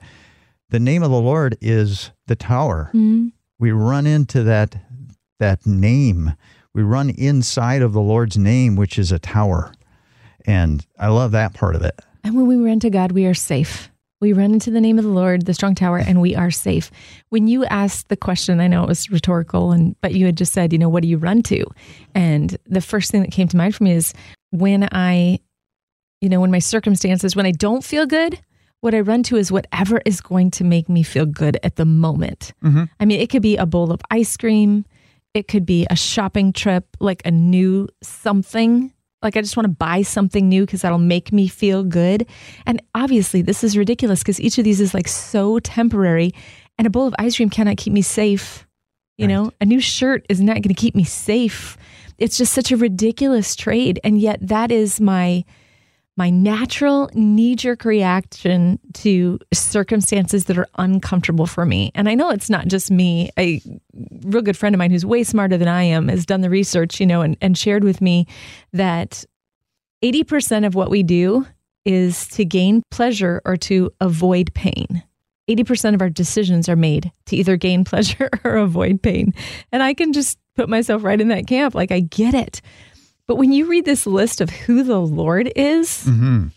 the 0.70 0.80
name 0.80 1.04
of 1.04 1.12
the 1.12 1.20
Lord 1.20 1.58
is 1.60 2.12
the 2.28 2.38
tower. 2.38 2.86
Mm-hmm. 2.94 3.28
We 3.60 3.74
run 3.74 4.08
into 4.08 4.44
that 4.44 4.78
that 5.40 5.66
name. 5.66 6.34
We 6.74 6.82
run 6.82 7.10
inside 7.10 7.82
of 7.82 7.92
the 7.92 8.00
Lord's 8.00 8.38
name, 8.38 8.78
which 8.78 8.98
is 8.98 9.12
a 9.12 9.20
tower. 9.20 9.74
And 10.46 10.86
I 10.98 11.10
love 11.10 11.32
that 11.32 11.54
part 11.54 11.76
of 11.76 11.82
it. 11.82 12.00
And 12.24 12.34
when 12.34 12.48
we 12.48 12.56
run 12.56 12.80
to 12.80 12.90
God, 12.90 13.12
we 13.12 13.26
are 13.26 13.34
safe. 13.34 13.90
We 14.22 14.34
run 14.34 14.54
into 14.54 14.72
the 14.72 14.82
name 14.82 14.98
of 14.98 15.04
the 15.04 15.12
Lord, 15.12 15.46
the 15.46 15.54
strong 15.54 15.76
tower, 15.76 15.98
and 15.98 16.22
we 16.22 16.36
are 16.36 16.50
safe. 16.50 16.90
When 17.30 17.48
you 17.48 17.66
asked 17.66 18.10
the 18.10 18.16
question, 18.18 18.60
I 18.60 18.68
know 18.68 18.84
it 18.84 18.88
was 18.88 19.10
rhetorical, 19.10 19.72
and 19.72 19.96
but 20.02 20.14
you 20.14 20.26
had 20.26 20.38
just 20.38 20.54
said, 20.54 20.72
you 20.72 20.80
know, 20.80 20.90
what 20.90 21.04
do 21.04 21.10
you 21.10 21.18
run 21.18 21.44
to? 21.44 21.66
And 22.14 22.58
the 22.66 22.82
first 22.82 23.12
thing 23.12 23.22
that 23.22 23.32
came 23.32 23.48
to 23.50 23.58
mind 23.58 23.76
for 23.76 23.84
me 23.84 23.92
is 23.92 24.14
when 24.52 24.88
I, 24.92 25.40
you 26.22 26.30
know, 26.30 26.40
when 26.40 26.52
my 26.52 26.60
circumstances, 26.60 27.36
when 27.36 27.46
I 27.46 27.52
don't 27.52 27.84
feel 27.84 28.06
good, 28.06 28.40
what 28.82 28.96
I 28.96 29.02
run 29.02 29.24
to 29.24 29.36
is 29.36 29.52
whatever 29.52 30.02
is 30.06 30.22
going 30.22 30.52
to 30.52 30.64
make 30.64 30.88
me 30.88 31.04
feel 31.04 31.26
good 31.26 31.58
at 31.64 31.76
the 31.76 31.86
moment. 31.86 32.54
Mm-hmm. 32.64 32.84
I 33.00 33.06
mean, 33.06 33.20
it 33.20 33.30
could 33.30 33.42
be 33.42 33.58
a 33.58 33.66
bowl 33.66 33.92
of 33.92 34.02
ice 34.12 34.38
cream, 34.38 34.86
it 35.34 35.48
could 35.48 35.66
be 35.66 35.86
a 35.90 35.96
shopping 35.96 36.54
trip, 36.54 36.96
like 37.00 37.22
a 37.26 37.32
new 37.32 37.90
something. 38.02 38.94
Like 39.26 39.36
I 39.36 39.42
just 39.42 39.58
want 39.58 39.66
to 39.66 39.74
buy 39.74 40.04
something 40.04 40.48
new 40.48 40.66
because 40.66 40.84
that'll 40.84 41.00
make 41.00 41.34
me 41.34 41.48
feel 41.48 41.84
good. 41.84 42.28
And 42.68 42.82
obviously, 42.94 43.42
this 43.42 43.64
is 43.64 43.76
ridiculous 43.76 44.22
because 44.22 44.40
each 44.40 44.60
of 44.60 44.64
these 44.64 44.80
is 44.80 44.94
like 44.94 45.08
so 45.08 45.58
temporary, 45.60 46.32
and 46.78 46.86
a 46.86 46.92
bowl 46.92 47.08
of 47.08 47.16
ice 47.18 47.36
cream 47.36 47.50
cannot 47.50 47.78
keep 47.78 47.92
me 47.92 48.04
safe. 48.04 48.68
You 49.18 49.28
know, 49.28 49.52
a 49.60 49.66
new 49.66 49.80
shirt 49.80 50.26
is 50.30 50.42
not 50.42 50.56
going 50.56 50.64
to 50.64 50.74
keep 50.74 50.94
me 50.94 51.06
safe. 51.06 51.78
It's 52.18 52.38
just 52.38 52.54
such 52.54 52.72
a 52.72 52.78
ridiculous 52.78 53.56
trade, 53.56 54.00
and 54.04 54.20
yet 54.20 54.46
that 54.48 54.72
is 54.72 55.02
my 55.02 55.44
my 56.18 56.30
natural 56.30 57.10
knee 57.14 57.56
jerk 57.56 57.84
reaction 57.84 58.80
to 58.94 59.40
circumstances 59.54 60.46
that 60.46 60.58
are 60.58 60.68
uncomfortable 60.78 61.46
for 61.46 61.66
me. 61.66 61.92
And 61.94 62.08
I 62.08 62.16
know 62.16 62.30
it's 62.30 62.50
not 62.50 62.68
just 62.68 62.90
me. 62.90 63.32
A 63.38 63.62
real 64.24 64.42
good 64.42 64.58
friend 64.58 64.74
of 64.74 64.80
mine 64.80 64.92
who's 64.92 65.06
way 65.06 65.24
smarter 65.24 65.58
than 65.58 65.68
I 65.68 65.84
am 65.84 66.08
has 66.08 66.26
done 66.26 66.42
the 66.42 66.50
research, 66.50 67.00
you 67.00 67.06
know, 67.06 67.22
and, 67.22 67.36
and 67.42 67.58
shared 67.58 67.84
with 67.84 68.02
me 68.02 68.28
that 68.72 69.26
80% 70.04 70.66
of 70.66 70.76
what 70.76 70.90
we 70.90 71.04
do 71.04 71.46
is 71.84 72.28
to 72.30 72.46
gain 72.46 72.82
pleasure 72.92 73.42
or 73.46 73.58
to 73.58 73.92
avoid 74.00 74.54
pain. 74.54 75.04
80% 75.50 75.94
of 75.94 76.02
our 76.02 76.10
decisions 76.10 76.68
are 76.68 76.76
made 76.76 77.12
to 77.28 77.36
either 77.36 77.58
gain 77.58 77.84
pleasure 77.86 78.30
or 78.44 78.56
avoid 78.56 79.02
pain. 79.02 79.34
And 79.72 79.84
I 79.84 79.94
can 79.94 80.14
just 80.14 80.40
put 80.56 80.70
myself 80.70 81.04
right 81.04 81.20
in 81.20 81.28
that 81.28 81.48
camp. 81.48 81.76
Like, 81.76 81.92
I 81.92 82.00
get 82.00 82.34
it. 82.34 82.62
But 83.28 83.36
when 83.38 83.52
you 83.52 83.66
read 83.68 83.86
this 83.86 84.06
list 84.06 84.42
of 84.42 84.50
who 84.50 84.84
the 84.84 85.00
Lord 85.00 85.52
is, 85.56 86.06
Mm-hmm. 86.06 86.48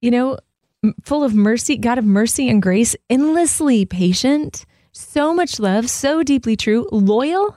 you 0.00 0.10
know, 0.10 0.38
full 1.04 1.24
of 1.24 1.34
mercy, 1.34 1.76
God 1.76 1.98
of 1.98 2.04
mercy 2.04 2.48
and 2.48 2.60
grace, 2.60 2.94
endlessly 3.08 3.86
patient, 3.86 4.66
so 4.92 5.32
much 5.32 5.58
love, 5.58 5.88
so 5.88 6.22
deeply 6.22 6.56
true, 6.56 6.86
loyal 6.92 7.56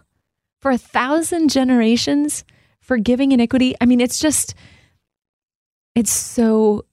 for 0.62 0.72
a 0.72 0.78
thousand 0.78 1.50
generations, 1.50 2.46
forgiving 2.80 3.32
iniquity. 3.34 3.76
I 3.82 3.86
mean, 3.86 4.00
it's 4.00 4.20
just, 4.20 4.56
it's 5.96 6.12
so 6.12 6.86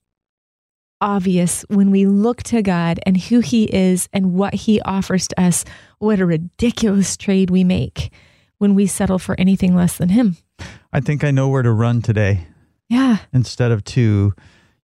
obvious 1.01 1.65
when 1.69 1.91
we 1.91 2.07
look 2.07 2.43
to 2.45 2.63
God 2.63 2.99
and 3.07 3.17
who 3.17 3.41
He 3.41 3.65
is 3.65 4.09
and 4.13 4.35
what 4.35 4.55
He 4.55 4.81
offers 4.81 5.29
to 5.29 5.41
us. 5.41 5.65
What 5.99 6.19
a 6.21 6.27
ridiculous 6.27 7.17
trade 7.17 7.51
we 7.51 7.63
make 7.65 8.11
when 8.59 8.75
we 8.75 8.87
settle 8.87 9.19
for 9.19 9.39
anything 9.39 9.75
less 9.77 9.97
than 9.97 10.09
Him. 10.09 10.37
I 10.93 11.01
think 11.01 11.25
I 11.25 11.31
know 11.31 11.49
where 11.49 11.63
to 11.63 11.73
run 11.73 12.03
today 12.03 12.47
Yeah. 12.89 13.19
instead 13.33 13.73
of 13.73 13.83
to 13.85 14.35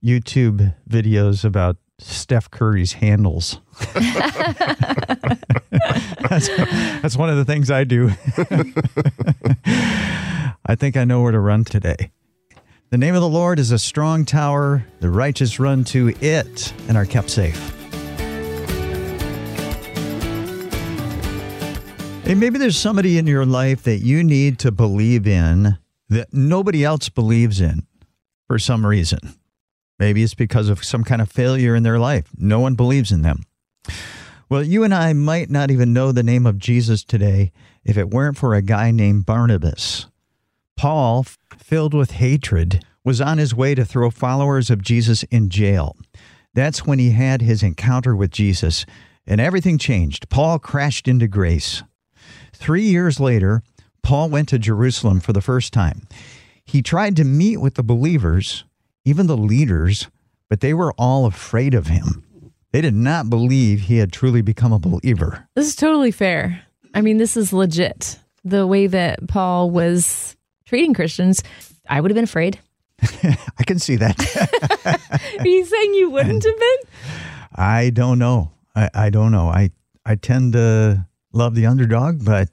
YouTube 0.04 0.74
videos 0.88 1.44
about 1.44 1.76
Steph 1.98 2.50
Curry's 2.50 2.94
handles. 2.94 3.60
that's, 6.28 6.48
that's 6.48 7.16
one 7.16 7.30
of 7.30 7.36
the 7.36 7.44
things 7.44 7.70
I 7.70 7.84
do. 7.84 8.10
I 10.66 10.74
think 10.76 10.96
I 10.96 11.04
know 11.04 11.22
where 11.22 11.32
to 11.32 11.40
run 11.40 11.64
today. 11.64 12.10
The 12.90 12.98
name 12.98 13.14
of 13.14 13.20
the 13.20 13.28
Lord 13.28 13.58
is 13.58 13.70
a 13.72 13.78
strong 13.78 14.24
tower. 14.24 14.84
The 15.00 15.10
righteous 15.10 15.58
run 15.58 15.84
to 15.84 16.08
it 16.20 16.72
and 16.88 16.96
are 16.96 17.06
kept 17.06 17.30
safe. 17.30 17.74
Maybe 22.28 22.58
there's 22.58 22.76
somebody 22.76 23.18
in 23.18 23.26
your 23.26 23.44
life 23.44 23.82
that 23.82 23.98
you 23.98 24.22
need 24.22 24.58
to 24.60 24.70
believe 24.70 25.26
in 25.26 25.76
that 26.08 26.32
nobody 26.32 26.84
else 26.84 27.08
believes 27.08 27.60
in 27.60 27.86
for 28.46 28.58
some 28.58 28.86
reason. 28.86 29.18
Maybe 29.98 30.22
it's 30.22 30.34
because 30.34 30.68
of 30.68 30.84
some 30.84 31.04
kind 31.04 31.20
of 31.20 31.30
failure 31.30 31.74
in 31.74 31.82
their 31.82 31.98
life. 31.98 32.28
No 32.38 32.60
one 32.60 32.74
believes 32.74 33.10
in 33.10 33.22
them. 33.22 33.42
Well, 34.48 34.62
you 34.62 34.84
and 34.84 34.94
I 34.94 35.14
might 35.14 35.50
not 35.50 35.70
even 35.70 35.92
know 35.92 36.12
the 36.12 36.22
name 36.22 36.46
of 36.46 36.58
Jesus 36.58 37.02
today 37.02 37.50
if 37.84 37.98
it 37.98 38.10
weren't 38.10 38.38
for 38.38 38.54
a 38.54 38.62
guy 38.62 38.92
named 38.92 39.26
Barnabas. 39.26 40.06
Paul, 40.76 41.26
filled 41.58 41.92
with 41.92 42.12
hatred, 42.12 42.84
was 43.04 43.20
on 43.20 43.38
his 43.38 43.54
way 43.54 43.74
to 43.74 43.84
throw 43.84 44.10
followers 44.10 44.70
of 44.70 44.80
Jesus 44.80 45.22
in 45.24 45.48
jail. 45.48 45.96
That's 46.54 46.86
when 46.86 46.98
he 46.98 47.10
had 47.10 47.42
his 47.42 47.62
encounter 47.62 48.14
with 48.14 48.30
Jesus, 48.30 48.86
and 49.26 49.40
everything 49.40 49.76
changed. 49.76 50.28
Paul 50.28 50.58
crashed 50.58 51.08
into 51.08 51.26
grace. 51.26 51.82
Three 52.58 52.82
years 52.82 53.20
later, 53.20 53.62
Paul 54.02 54.30
went 54.30 54.48
to 54.48 54.58
Jerusalem 54.58 55.20
for 55.20 55.32
the 55.32 55.40
first 55.40 55.72
time. 55.72 56.08
He 56.64 56.82
tried 56.82 57.14
to 57.16 57.24
meet 57.24 57.58
with 57.58 57.74
the 57.74 57.84
believers, 57.84 58.64
even 59.04 59.28
the 59.28 59.36
leaders, 59.36 60.08
but 60.50 60.60
they 60.60 60.74
were 60.74 60.92
all 60.98 61.24
afraid 61.24 61.72
of 61.72 61.86
him. 61.86 62.24
They 62.72 62.80
did 62.80 62.94
not 62.94 63.30
believe 63.30 63.82
he 63.82 63.98
had 63.98 64.12
truly 64.12 64.42
become 64.42 64.72
a 64.72 64.78
believer. 64.80 65.48
This 65.54 65.68
is 65.68 65.76
totally 65.76 66.10
fair. 66.10 66.62
I 66.92 67.00
mean, 67.00 67.16
this 67.16 67.36
is 67.36 67.52
legit. 67.52 68.18
The 68.44 68.66
way 68.66 68.88
that 68.88 69.28
Paul 69.28 69.70
was 69.70 70.36
treating 70.66 70.94
Christians, 70.94 71.44
I 71.88 72.00
would 72.00 72.10
have 72.10 72.16
been 72.16 72.24
afraid. 72.24 72.58
I 73.02 73.64
can 73.64 73.78
see 73.78 73.96
that. 73.96 74.18
Are 75.38 75.46
you 75.46 75.64
saying 75.64 75.94
you 75.94 76.10
wouldn't 76.10 76.44
have 76.44 76.58
been? 76.58 76.78
I 77.54 77.90
don't 77.90 78.18
know. 78.18 78.50
I, 78.74 78.90
I 78.92 79.10
don't 79.10 79.30
know. 79.30 79.48
I, 79.48 79.70
I 80.04 80.16
tend 80.16 80.54
to 80.54 81.06
love 81.38 81.54
the 81.54 81.66
underdog, 81.66 82.24
but 82.24 82.50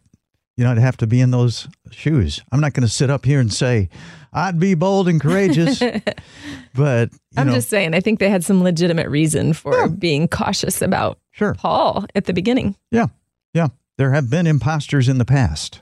you 0.56 0.64
know, 0.64 0.72
I'd 0.72 0.78
have 0.78 0.98
to 0.98 1.08
be 1.08 1.20
in 1.20 1.32
those 1.32 1.68
shoes. 1.92 2.42
I'm 2.52 2.62
not 2.62 2.74
going 2.74 2.88
to 2.88 2.94
sit 2.94 3.10
up 3.10 3.26
here 3.26 3.42
and 3.42 3.54
say, 3.54 3.90
I'd 4.32 4.60
be 4.60 4.74
bold 4.74 5.10
and 5.10 5.20
courageous. 5.20 5.80
but, 6.74 7.12
you 7.12 7.20
I'm 7.36 7.48
know, 7.48 7.54
just 7.54 7.70
saying, 7.70 7.94
I 7.94 8.00
think 8.00 8.20
they 8.20 8.30
had 8.30 8.44
some 8.44 8.64
legitimate 8.64 9.10
reason 9.10 9.52
for 9.52 9.90
being 9.90 10.28
cautious 10.30 10.82
about 10.82 11.20
sure. 11.32 11.56
Paul 11.56 12.06
at 12.16 12.26
the 12.26 12.34
beginning. 12.34 12.76
Yeah. 12.90 13.08
Yeah. 13.54 13.68
There 13.98 14.12
have 14.12 14.30
been 14.30 14.48
imposters 14.48 15.10
in 15.10 15.18
the 15.18 15.26
past, 15.26 15.82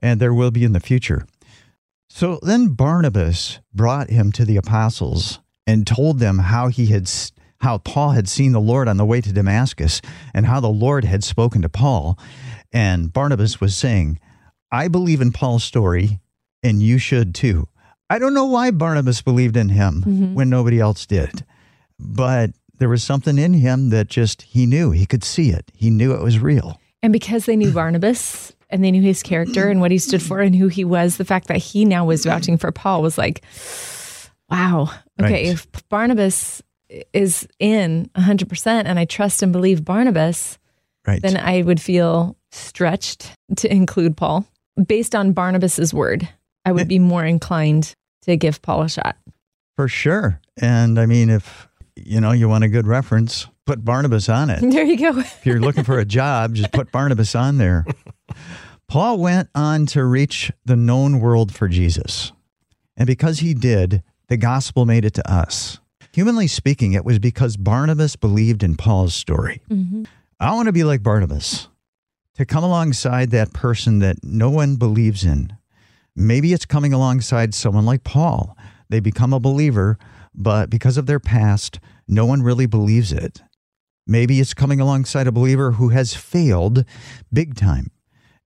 and 0.00 0.20
there 0.20 0.34
will 0.34 0.50
be 0.50 0.64
in 0.64 0.72
the 0.72 0.80
future. 0.80 1.26
So 2.08 2.38
then 2.42 2.74
Barnabas 2.74 3.60
brought 3.72 4.10
him 4.10 4.32
to 4.32 4.44
the 4.44 4.56
apostles 4.56 5.40
and 5.66 5.86
told 5.86 6.18
them 6.18 6.38
how 6.38 6.68
he 6.68 6.86
had 6.86 7.08
how 7.62 7.78
Paul 7.78 8.10
had 8.10 8.28
seen 8.28 8.50
the 8.50 8.60
Lord 8.60 8.88
on 8.88 8.96
the 8.96 9.04
way 9.04 9.20
to 9.20 9.32
Damascus 9.32 10.02
and 10.34 10.46
how 10.46 10.58
the 10.58 10.68
Lord 10.68 11.04
had 11.04 11.22
spoken 11.22 11.62
to 11.62 11.68
Paul. 11.68 12.18
And 12.72 13.12
Barnabas 13.12 13.60
was 13.60 13.76
saying, 13.76 14.18
I 14.72 14.88
believe 14.88 15.20
in 15.20 15.30
Paul's 15.30 15.62
story, 15.62 16.18
and 16.64 16.82
you 16.82 16.98
should 16.98 17.36
too. 17.36 17.68
I 18.10 18.18
don't 18.18 18.34
know 18.34 18.46
why 18.46 18.72
Barnabas 18.72 19.22
believed 19.22 19.56
in 19.56 19.68
him 19.68 20.02
mm-hmm. 20.04 20.34
when 20.34 20.50
nobody 20.50 20.80
else 20.80 21.06
did, 21.06 21.44
but 22.00 22.50
there 22.78 22.88
was 22.88 23.04
something 23.04 23.38
in 23.38 23.54
him 23.54 23.90
that 23.90 24.08
just 24.08 24.42
he 24.42 24.66
knew, 24.66 24.90
he 24.90 25.06
could 25.06 25.22
see 25.22 25.50
it, 25.50 25.70
he 25.72 25.88
knew 25.88 26.12
it 26.12 26.22
was 26.22 26.40
real. 26.40 26.80
And 27.00 27.12
because 27.12 27.46
they 27.46 27.54
knew 27.54 27.70
Barnabas 27.74 28.52
and 28.70 28.82
they 28.82 28.90
knew 28.90 29.02
his 29.02 29.22
character 29.22 29.68
and 29.68 29.80
what 29.80 29.92
he 29.92 29.98
stood 29.98 30.22
for 30.22 30.40
and 30.40 30.56
who 30.56 30.66
he 30.66 30.84
was, 30.84 31.16
the 31.16 31.24
fact 31.24 31.46
that 31.46 31.58
he 31.58 31.84
now 31.84 32.04
was 32.04 32.24
vouching 32.24 32.58
for 32.58 32.72
Paul 32.72 33.02
was 33.02 33.16
like, 33.16 33.44
wow. 34.50 34.90
Okay, 35.20 35.32
Right. 35.32 35.46
if 35.46 35.68
Barnabas 35.88 36.60
is 37.12 37.46
in 37.58 38.10
100% 38.16 38.66
and 38.84 38.98
I 38.98 39.04
trust 39.04 39.42
and 39.42 39.52
believe 39.52 39.84
Barnabas, 39.84 40.58
Right. 41.06 41.20
then 41.20 41.36
I 41.36 41.62
would 41.62 41.80
feel 41.80 42.36
stretched 42.52 43.32
to 43.56 43.72
include 43.72 44.16
Paul. 44.16 44.44
Based 44.86 45.14
on 45.14 45.32
Barnabas's 45.32 45.92
word, 45.92 46.28
I 46.64 46.72
would 46.72 46.88
be 46.88 46.98
more 46.98 47.24
inclined 47.24 47.94
to 48.22 48.36
give 48.36 48.62
Paul 48.62 48.82
a 48.82 48.88
shot. 48.88 49.16
For 49.76 49.88
sure. 49.88 50.40
And 50.60 50.98
I 50.98 51.06
mean, 51.06 51.28
if 51.28 51.68
you 51.96 52.20
know 52.20 52.32
you 52.32 52.48
want 52.48 52.64
a 52.64 52.68
good 52.68 52.86
reference, 52.86 53.46
put 53.66 53.84
Barnabas 53.84 54.28
on 54.28 54.48
it. 54.50 54.60
There 54.60 54.84
you 54.84 54.96
go. 54.96 55.18
if 55.18 55.44
you're 55.44 55.60
looking 55.60 55.84
for 55.84 55.98
a 55.98 56.04
job, 56.04 56.54
just 56.54 56.72
put 56.72 56.92
Barnabas 56.92 57.34
on 57.34 57.58
there. 57.58 57.84
Paul 58.88 59.18
went 59.18 59.48
on 59.54 59.86
to 59.86 60.04
reach 60.04 60.52
the 60.64 60.76
known 60.76 61.20
world 61.20 61.54
for 61.54 61.68
Jesus. 61.68 62.32
And 62.96 63.06
because 63.06 63.38
he 63.40 63.54
did, 63.54 64.02
the 64.28 64.36
gospel 64.36 64.84
made 64.86 65.04
it 65.04 65.14
to 65.14 65.30
us. 65.32 65.78
Humanly 66.12 66.46
speaking, 66.46 66.92
it 66.92 67.04
was 67.04 67.18
because 67.18 67.56
Barnabas 67.56 68.16
believed 68.16 68.62
in 68.62 68.76
Paul's 68.76 69.14
story. 69.14 69.62
Mm-hmm. 69.70 70.04
I 70.38 70.54
want 70.54 70.66
to 70.66 70.72
be 70.72 70.84
like 70.84 71.02
Barnabas, 71.02 71.68
to 72.34 72.44
come 72.44 72.64
alongside 72.64 73.30
that 73.30 73.52
person 73.52 74.00
that 74.00 74.22
no 74.22 74.50
one 74.50 74.76
believes 74.76 75.24
in. 75.24 75.56
Maybe 76.14 76.52
it's 76.52 76.66
coming 76.66 76.92
alongside 76.92 77.54
someone 77.54 77.86
like 77.86 78.04
Paul. 78.04 78.56
They 78.90 79.00
become 79.00 79.32
a 79.32 79.40
believer, 79.40 79.98
but 80.34 80.68
because 80.68 80.98
of 80.98 81.06
their 81.06 81.20
past, 81.20 81.80
no 82.06 82.26
one 82.26 82.42
really 82.42 82.66
believes 82.66 83.12
it. 83.12 83.40
Maybe 84.06 84.40
it's 84.40 84.52
coming 84.52 84.80
alongside 84.80 85.26
a 85.26 85.32
believer 85.32 85.72
who 85.72 85.90
has 85.90 86.14
failed 86.14 86.84
big 87.32 87.54
time 87.54 87.90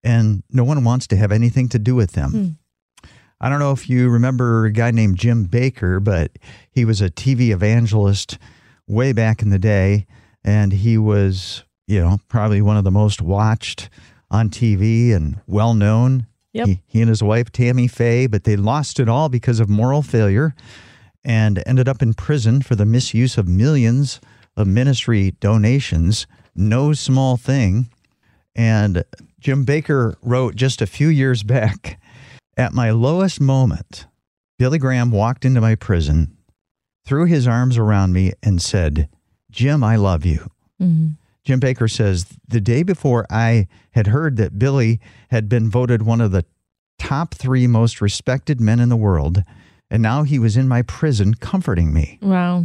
and 0.05 0.45
no 0.51 0.63
one 0.63 0.85
wants 0.85 1.07
to 1.09 1.17
have 1.17 1.33
anything 1.33 1.69
to 1.71 1.79
do 1.79 1.95
with 1.97 2.13
them. 2.13 2.59
I 3.47 3.49
don't 3.49 3.61
know 3.61 3.71
if 3.71 3.89
you 3.89 4.09
remember 4.09 4.65
a 4.65 4.73
guy 4.73 4.91
named 4.91 5.19
Jim 5.19 5.47
Bakker, 5.47 6.03
but 6.03 6.33
he 6.69 6.85
was 6.85 7.01
a 7.01 7.09
TV 7.09 7.51
evangelist 7.51 8.39
way 8.89 9.13
back 9.13 9.41
in 9.41 9.51
the 9.51 9.59
day. 9.61 10.09
And 10.43 10.73
he 10.73 10.99
was, 10.99 11.63
you 11.87 12.01
know, 12.01 12.19
probably 12.27 12.61
one 12.61 12.77
of 12.77 12.83
the 12.83 12.91
most 12.91 13.23
watched 13.23 13.89
on 14.33 14.51
TV 14.51 15.15
and 15.15 15.41
well 15.47 15.75
known. 15.75 16.27
Yep. 16.55 16.67
He, 16.67 16.83
he 16.89 17.01
and 17.01 17.09
his 17.09 17.23
wife, 17.23 17.53
Tammy 17.53 17.87
Faye, 17.87 18.27
but 18.27 18.43
they 18.43 18.57
lost 18.57 18.99
it 18.99 19.09
all 19.09 19.29
because 19.29 19.61
of 19.61 19.69
moral 19.69 20.03
failure 20.03 20.53
and 21.25 21.63
ended 21.67 21.89
up 21.89 22.03
in 22.03 22.15
prison 22.15 22.63
for 22.63 22.75
the 22.75 22.85
misuse 22.85 23.39
of 23.39 23.47
millions 23.47 24.21
of 24.57 24.67
ministry 24.67 25.37
donations. 25.39 26.27
No 26.57 26.93
small 26.95 27.37
thing. 27.37 27.91
And 28.57 29.05
Jim 29.39 29.65
Bakker 29.65 30.17
wrote 30.21 30.57
just 30.57 30.83
a 30.83 30.87
few 30.89 31.07
years 31.07 31.45
back 31.45 32.01
At 32.57 32.73
my 32.73 32.91
lowest 32.91 33.41
moment, 33.41 34.07
Billy 34.59 34.79
Graham 34.79 35.11
walked 35.11 35.45
into 35.45 35.61
my 35.61 35.75
prison, 35.75 36.37
threw 37.05 37.27
his 37.27 37.47
arms 37.47 37.77
around 37.77 38.13
me, 38.13 38.33
and 38.43 38.63
said, 38.63 39.09
Jim, 39.51 39.85
I 39.85 39.97
love 39.97 40.25
you. 40.25 40.51
Mm-hmm. 40.81 41.09
Jim 41.45 41.61
Bakker 41.61 41.91
says, 41.91 42.27
The 42.49 42.61
day 42.61 42.83
before 42.83 43.27
I 43.31 43.69
had 43.93 44.09
heard 44.09 44.37
that 44.37 44.59
Billy 44.59 45.01
had 45.31 45.49
been 45.49 45.71
voted 45.71 46.03
one 46.03 46.21
of 46.21 46.33
the 46.33 46.45
top 46.99 47.35
three 47.35 47.67
most 47.67 48.01
respected 48.01 48.61
men 48.61 48.81
in 48.81 48.89
the 48.89 48.97
world, 48.97 49.43
and 49.91 50.03
now 50.03 50.25
he 50.25 50.39
was 50.39 50.57
in 50.57 50.67
my 50.67 50.83
prison 50.83 51.35
comforting 51.35 51.93
me. 51.93 52.19
Wow. 52.21 52.65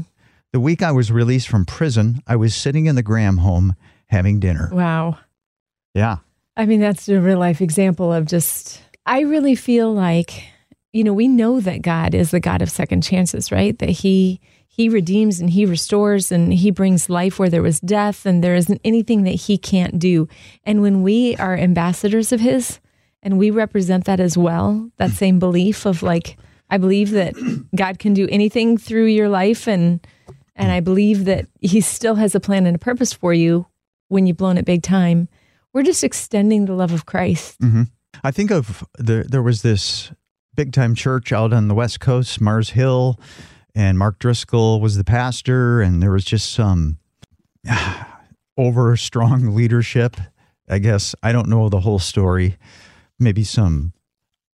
The 0.52 0.60
week 0.60 0.82
I 0.82 0.92
was 0.92 1.12
released 1.12 1.48
from 1.48 1.66
prison, 1.66 2.22
I 2.28 2.36
was 2.36 2.56
sitting 2.56 2.86
in 2.86 2.96
the 2.96 3.04
Graham 3.04 3.38
home 3.38 3.76
having 4.08 4.40
dinner. 4.40 4.70
Wow. 4.72 5.20
Yeah. 5.94 6.18
I 6.58 6.66
mean, 6.66 6.80
that's 6.80 7.08
a 7.08 7.22
real 7.22 7.40
life 7.40 7.62
example 7.62 8.12
of 8.12 8.26
just, 8.26 8.82
I 9.12 9.22
really 9.24 9.56
feel 9.56 9.94
like, 9.94 10.42
you 10.94 11.04
know, 11.04 11.12
we 11.12 11.28
know 11.28 11.60
that 11.60 11.82
God 11.82 12.16
is 12.16 12.32
the 12.32 12.40
God 12.40 12.62
of 12.62 12.72
second 12.72 13.04
chances, 13.04 13.52
right? 13.52 13.78
That 13.80 13.90
He, 13.90 14.40
He 14.70 14.88
redeems 14.88 15.42
and 15.42 15.50
He 15.50 15.66
restores 15.66 16.32
and 16.32 16.54
He 16.54 16.72
brings 16.72 17.10
life 17.10 17.38
where 17.38 17.50
there 17.50 17.62
was 17.62 17.82
death 17.82 18.26
and 18.26 18.42
there 18.42 18.56
isn't 18.56 18.80
anything 18.86 19.24
that 19.24 19.32
He 19.32 19.58
can't 19.58 20.00
do. 20.00 20.30
And 20.64 20.82
when 20.82 21.04
we 21.04 21.36
are 21.36 21.58
ambassadors 21.58 22.32
of 22.32 22.40
His 22.40 22.80
and 23.22 23.38
we 23.38 23.52
represent 23.52 24.06
that 24.06 24.22
as 24.22 24.38
well, 24.38 24.90
that 24.96 25.12
same 25.12 25.40
belief 25.40 25.86
of 25.86 26.02
like, 26.02 26.38
I 26.70 26.78
believe 26.78 27.12
that 27.12 27.36
God 27.76 28.00
can 28.00 28.14
do 28.14 28.30
anything 28.32 28.78
through 28.78 29.08
your 29.08 29.28
life 29.28 29.68
and, 29.68 30.08
and 30.56 30.72
I 30.72 30.80
believe 30.80 31.26
that 31.26 31.48
He 31.60 31.82
still 31.82 32.16
has 32.16 32.34
a 32.34 32.40
plan 32.40 32.66
and 32.66 32.78
a 32.78 32.80
purpose 32.80 33.12
for 33.12 33.34
you 33.34 33.66
when 34.08 34.26
you've 34.26 34.38
blown 34.38 34.58
it 34.58 34.64
big 34.64 34.84
time. 34.84 35.28
We're 35.74 35.84
just 35.84 36.06
extending 36.06 36.64
the 36.64 36.76
love 36.76 36.94
of 36.94 37.06
Christ. 37.06 37.58
hmm 37.60 37.84
I 38.24 38.32
think 38.32 38.52
of 38.52 38.84
the, 38.98 39.26
there 39.28 39.42
was 39.42 39.62
this 39.62 40.12
big 40.56 40.74
time 40.74 40.96
church 40.96 41.32
out 41.32 41.54
on 41.54 41.68
the 41.68 41.76
West 41.76 42.00
Coast, 42.00 42.40
Mars 42.42 42.72
Hill, 42.72 43.20
and 43.74 43.98
Mark 43.98 44.20
Driscoll 44.20 44.82
was 44.82 44.98
the 44.98 45.04
pastor, 45.04 45.82
and 45.82 46.02
there 46.02 46.12
was 46.12 46.26
just 46.26 46.52
some 46.52 46.98
over 48.58 48.96
strong 48.98 49.56
leadership. 49.56 50.18
I 50.70 50.80
guess 50.80 51.16
I 51.24 51.32
don't 51.32 51.50
know 51.50 51.70
the 51.70 51.82
whole 51.82 52.00
story. 52.00 52.58
Maybe 53.20 53.44
some 53.44 53.94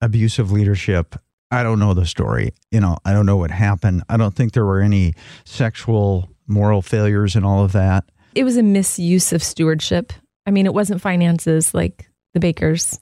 abusive 0.01 0.51
leadership. 0.51 1.15
I 1.51 1.63
don't 1.63 1.79
know 1.79 1.93
the 1.93 2.05
story. 2.05 2.53
You 2.71 2.79
know, 2.79 2.97
I 3.05 3.13
don't 3.13 3.25
know 3.25 3.38
what 3.38 3.51
happened. 3.51 4.03
I 4.09 4.17
don't 4.17 4.35
think 4.35 4.53
there 4.53 4.65
were 4.65 4.81
any 4.81 5.13
sexual 5.45 6.29
moral 6.47 6.81
failures 6.81 7.35
and 7.35 7.45
all 7.45 7.63
of 7.63 7.71
that. 7.74 8.05
It 8.33 8.43
was 8.43 8.57
a 8.57 8.63
misuse 8.63 9.31
of 9.31 9.43
stewardship. 9.43 10.13
I 10.45 10.51
mean, 10.51 10.65
it 10.65 10.74
wasn't 10.74 11.01
finances 11.01 11.74
like 11.74 12.09
the 12.33 12.39
Bakkers, 12.39 13.00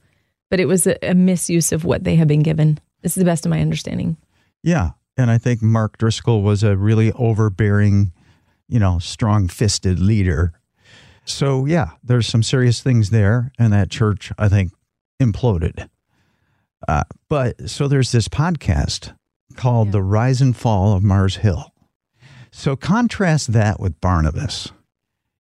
but 0.53 0.59
it 0.59 0.67
was 0.67 0.85
a, 0.85 0.95
a 1.03 1.15
misuse 1.15 1.71
of 1.71 1.83
what 1.83 2.03
they 2.03 2.15
had 2.15 2.27
been 2.27 2.43
given. 2.43 2.79
This 3.01 3.17
is 3.17 3.21
the 3.21 3.25
best 3.25 3.43
of 3.43 3.49
my 3.49 3.59
understanding. 3.59 4.17
Yeah. 4.61 4.91
And 5.17 5.31
I 5.31 5.39
think 5.39 5.63
Mark 5.63 5.97
Driscoll 5.97 6.43
was 6.43 6.61
a 6.61 6.77
really 6.77 7.11
overbearing, 7.13 8.11
you 8.69 8.77
know, 8.77 8.99
strong 8.99 9.47
fisted 9.47 9.99
leader. 9.99 10.53
So, 11.25 11.65
yeah, 11.65 11.93
there's 12.03 12.27
some 12.27 12.43
serious 12.43 12.83
things 12.83 13.09
there. 13.09 13.51
And 13.57 13.73
that 13.73 13.89
church, 13.89 14.31
I 14.37 14.47
think, 14.47 14.73
imploded. 15.19 15.89
Uh, 16.87 17.05
but 17.29 17.67
so 17.67 17.87
there's 17.87 18.11
this 18.11 18.27
podcast 18.27 19.15
called 19.55 19.87
Yeah. 19.87 19.93
The 19.93 20.03
Rise 20.03 20.39
and 20.39 20.55
Fall 20.55 20.95
of 20.95 21.01
Mars 21.01 21.37
Hill. 21.37 21.73
So 22.51 22.75
contrast 22.75 23.53
that 23.53 23.79
with 23.79 23.99
Barnabas. 23.99 24.71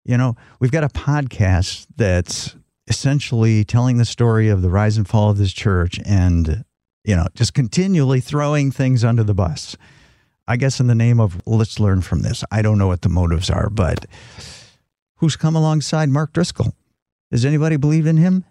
You 0.05 0.15
know, 0.15 0.37
we've 0.61 0.71
got 0.71 0.85
a 0.85 0.87
podcast 0.87 1.87
that's 1.97 2.55
essentially 2.87 3.63
telling 3.63 3.97
the 3.97 4.05
story 4.05 4.49
of 4.49 4.61
the 4.61 4.69
rise 4.69 4.97
and 4.97 5.07
fall 5.07 5.29
of 5.29 5.37
this 5.37 5.53
church 5.53 5.99
and, 6.05 6.65
you 7.03 7.15
know, 7.15 7.27
just 7.35 7.53
continually 7.53 8.19
throwing 8.19 8.71
things 8.71 9.03
under 9.03 9.23
the 9.23 9.33
bus. 9.33 9.75
I 10.47 10.57
guess 10.57 10.79
in 10.79 10.87
the 10.87 10.95
name 10.95 11.19
of 11.19 11.41
let's 11.45 11.79
learn 11.79 12.01
from 12.01 12.23
this. 12.23 12.43
I 12.51 12.61
don't 12.61 12.77
know 12.77 12.87
what 12.87 13.01
the 13.03 13.09
motives 13.09 13.49
are, 13.49 13.69
but 13.69 14.05
who's 15.17 15.35
come 15.35 15.55
alongside 15.55 16.09
Mark 16.09 16.33
Driscoll? 16.33 16.73
Does 17.31 17.45
anybody 17.45 17.77
believe 17.77 18.05
in 18.05 18.17
him? 18.17 18.43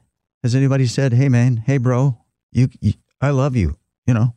Has 0.43 0.55
anybody 0.55 0.87
said, 0.87 1.13
"Hey, 1.13 1.29
man, 1.29 1.59
hey, 1.59 1.77
bro, 1.77 2.17
you, 2.53 2.71
you 2.81 2.95
I 3.21 3.31
love 3.31 3.55
you," 3.57 3.77
you 4.07 4.15
know, 4.15 4.35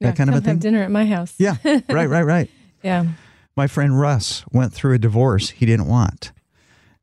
that 0.00 0.16
kind 0.16 0.30
of 0.30 0.36
a 0.36 0.38
come 0.38 0.44
have 0.44 0.52
thing? 0.54 0.58
dinner 0.60 0.82
at 0.82 0.90
my 0.90 1.04
house. 1.04 1.34
Yeah, 1.36 1.56
right, 1.64 2.08
right, 2.08 2.24
right. 2.24 2.50
Yeah. 2.82 3.06
My 3.54 3.68
friend 3.68 4.00
Russ 4.00 4.44
went 4.50 4.72
through 4.72 4.94
a 4.94 4.98
divorce 4.98 5.50
he 5.50 5.66
didn't 5.66 5.86
want, 5.86 6.32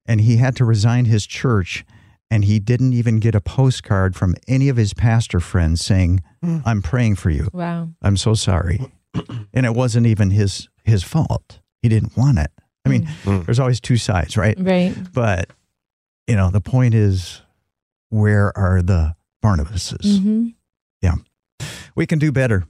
and 0.05 0.19
he 0.19 0.37
had 0.37 0.55
to 0.57 0.65
resign 0.65 1.05
his 1.05 1.25
church. 1.25 1.85
And 2.31 2.45
he 2.45 2.59
didn't 2.59 2.93
even 2.93 3.19
get 3.19 3.33
a 3.33 3.41
postcard 3.41 4.15
from 4.15 4.35
any 4.47 4.69
of 4.69 4.77
his 4.77 4.93
pastor 4.93 5.39
friends 5.39 5.83
saying, 5.83 6.21
mm. 6.43 6.61
"I'm 6.65 6.81
praying 6.81 7.15
for 7.15 7.29
you. 7.31 7.49
Wow. 7.53 7.89
I'm 8.01 8.17
so 8.17 8.33
sorry." 8.35 8.91
and 9.53 9.65
it 9.65 9.73
wasn't 9.73 10.05
even 10.05 10.29
his 10.31 10.69
his 10.83 11.03
fault. 11.03 11.59
He 11.81 11.89
didn't 11.89 12.15
want 12.15 12.39
it. 12.39 12.51
I 12.85 12.89
mean, 12.89 13.05
mm. 13.05 13.39
Mm. 13.39 13.45
there's 13.45 13.59
always 13.59 13.79
two 13.79 13.97
sides, 13.97 14.37
right? 14.37 14.57
Right. 14.59 14.95
But 15.13 15.49
you 16.27 16.35
know, 16.35 16.51
the 16.51 16.61
point 16.61 16.93
is, 16.93 17.41
where 18.09 18.55
are 18.57 18.81
the 18.81 19.15
Barnabases? 19.43 20.19
hmm 20.21 20.49
We 21.95 22.05
can 22.05 22.19
do 22.19 22.31
better. 22.31 22.65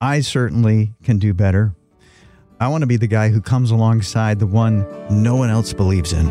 I 0.00 0.20
certainly 0.20 0.94
can 1.02 1.18
do 1.18 1.34
better. 1.34 1.74
I 2.60 2.68
want 2.68 2.82
to 2.82 2.86
be 2.86 2.96
the 2.96 3.08
guy 3.08 3.30
who 3.30 3.40
comes 3.40 3.70
alongside 3.72 4.38
the 4.38 4.46
one 4.46 4.86
no 5.10 5.34
one 5.34 5.50
else 5.50 5.72
believes 5.72 6.12
in. 6.12 6.28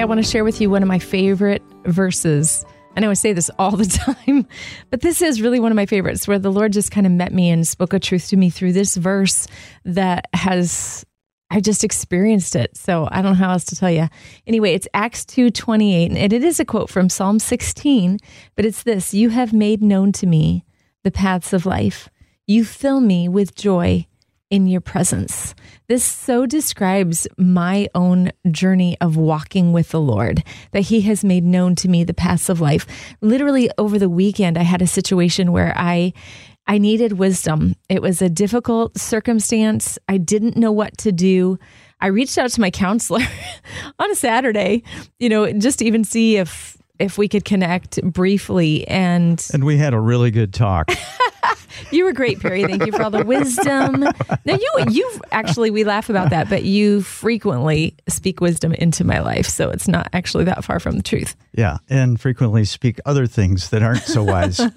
I 0.00 0.04
want 0.04 0.22
to 0.22 0.30
share 0.30 0.44
with 0.44 0.60
you 0.60 0.70
one 0.70 0.82
of 0.82 0.88
my 0.88 1.00
favorite 1.00 1.62
verses. 1.84 2.64
I 2.96 3.00
know 3.00 3.10
I 3.10 3.14
say 3.14 3.32
this 3.32 3.50
all 3.58 3.72
the 3.72 3.86
time, 4.26 4.46
but 4.90 5.00
this 5.00 5.20
is 5.20 5.42
really 5.42 5.58
one 5.58 5.72
of 5.72 5.76
my 5.76 5.86
favorites 5.86 6.28
where 6.28 6.38
the 6.38 6.52
Lord 6.52 6.72
just 6.72 6.92
kind 6.92 7.04
of 7.04 7.12
met 7.12 7.32
me 7.32 7.50
and 7.50 7.66
spoke 7.66 7.92
a 7.92 7.98
truth 7.98 8.28
to 8.28 8.36
me 8.36 8.48
through 8.48 8.74
this 8.74 8.96
verse 8.96 9.48
that 9.84 10.26
has 10.34 11.04
I 11.50 11.60
just 11.60 11.82
experienced 11.82 12.54
it. 12.54 12.76
So 12.76 13.08
I 13.10 13.22
don't 13.22 13.32
know 13.32 13.44
how 13.44 13.52
else 13.52 13.64
to 13.66 13.76
tell 13.76 13.90
you. 13.90 14.08
Anyway, 14.46 14.72
it's 14.72 14.86
Acts 14.94 15.24
2:28 15.24 16.14
and 16.16 16.32
it 16.32 16.44
is 16.44 16.60
a 16.60 16.64
quote 16.64 16.90
from 16.90 17.08
Psalm 17.08 17.40
16, 17.40 18.18
but 18.54 18.64
it's 18.64 18.84
this, 18.84 19.14
you 19.14 19.30
have 19.30 19.52
made 19.52 19.82
known 19.82 20.12
to 20.12 20.26
me 20.26 20.64
the 21.02 21.10
paths 21.10 21.52
of 21.52 21.66
life. 21.66 22.08
You 22.46 22.64
fill 22.64 23.00
me 23.00 23.28
with 23.28 23.56
joy 23.56 24.06
in 24.50 24.66
your 24.66 24.80
presence. 24.80 25.54
This 25.88 26.04
so 26.04 26.44
describes 26.44 27.26
my 27.38 27.88
own 27.94 28.30
journey 28.50 28.98
of 29.00 29.16
walking 29.16 29.72
with 29.72 29.88
the 29.88 30.00
Lord, 30.00 30.44
that 30.72 30.82
He 30.82 31.00
has 31.02 31.24
made 31.24 31.44
known 31.44 31.74
to 31.76 31.88
me 31.88 32.04
the 32.04 32.12
paths 32.12 32.50
of 32.50 32.60
life. 32.60 32.86
Literally 33.22 33.70
over 33.78 33.98
the 33.98 34.10
weekend, 34.10 34.58
I 34.58 34.64
had 34.64 34.82
a 34.82 34.86
situation 34.86 35.50
where 35.50 35.72
I 35.74 36.12
I 36.66 36.76
needed 36.76 37.12
wisdom. 37.12 37.74
It 37.88 38.02
was 38.02 38.20
a 38.20 38.28
difficult 38.28 38.98
circumstance. 38.98 39.98
I 40.06 40.18
didn't 40.18 40.58
know 40.58 40.72
what 40.72 40.98
to 40.98 41.10
do. 41.10 41.58
I 42.02 42.08
reached 42.08 42.36
out 42.36 42.50
to 42.50 42.60
my 42.60 42.70
counselor 42.70 43.22
on 43.98 44.10
a 44.10 44.14
Saturday, 44.14 44.82
you 45.18 45.30
know, 45.30 45.50
just 45.50 45.78
to 45.78 45.86
even 45.86 46.04
see 46.04 46.36
if 46.36 46.76
if 46.98 47.16
we 47.16 47.28
could 47.28 47.46
connect 47.46 48.02
briefly 48.02 48.86
and 48.88 49.42
And 49.54 49.64
we 49.64 49.78
had 49.78 49.94
a 49.94 50.00
really 50.00 50.30
good 50.30 50.52
talk. 50.52 50.90
you 51.90 52.04
were 52.04 52.12
great, 52.12 52.40
Perry. 52.40 52.64
Thank 52.64 52.86
you 52.86 52.92
for 52.92 53.02
all 53.02 53.10
the 53.10 53.24
wisdom. 53.24 54.00
Now 54.44 54.54
you 54.54 54.70
you 54.90 55.20
actually 55.32 55.70
we 55.70 55.84
laugh 55.84 56.08
about 56.10 56.30
that, 56.30 56.48
but 56.48 56.64
you 56.64 57.02
frequently 57.02 57.94
speak 58.08 58.40
wisdom 58.40 58.72
into 58.74 59.04
my 59.04 59.20
life, 59.20 59.46
so 59.46 59.70
it's 59.70 59.88
not 59.88 60.08
actually 60.12 60.44
that 60.44 60.64
far 60.64 60.80
from 60.80 60.96
the 60.96 61.02
truth. 61.02 61.36
yeah. 61.52 61.78
And 61.88 62.20
frequently 62.20 62.64
speak 62.64 63.00
other 63.06 63.26
things 63.26 63.70
that 63.70 63.82
aren't 63.82 64.02
so 64.02 64.22
wise. 64.22 64.60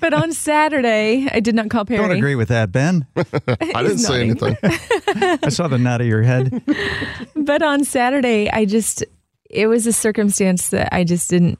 But 0.00 0.14
on 0.14 0.32
Saturday, 0.32 1.28
I 1.30 1.40
did 1.40 1.54
not 1.54 1.68
call 1.68 1.84
Perry. 1.84 1.98
Don't 1.98 2.16
agree 2.16 2.36
with 2.36 2.48
that, 2.48 2.70
Ben. 2.72 3.06
I 3.16 3.82
didn't 3.82 3.98
say 3.98 4.20
anything. 4.20 4.56
I 4.62 5.48
saw 5.48 5.68
the 5.68 5.78
nod 5.78 6.00
of 6.00 6.06
your 6.06 6.22
head. 6.22 6.62
But 7.34 7.62
on 7.62 7.84
Saturday, 7.84 8.48
I 8.50 8.64
just 8.64 9.04
it 9.48 9.66
was 9.66 9.86
a 9.86 9.92
circumstance 9.92 10.70
that 10.70 10.94
I 10.94 11.04
just 11.04 11.28
didn't 11.28 11.58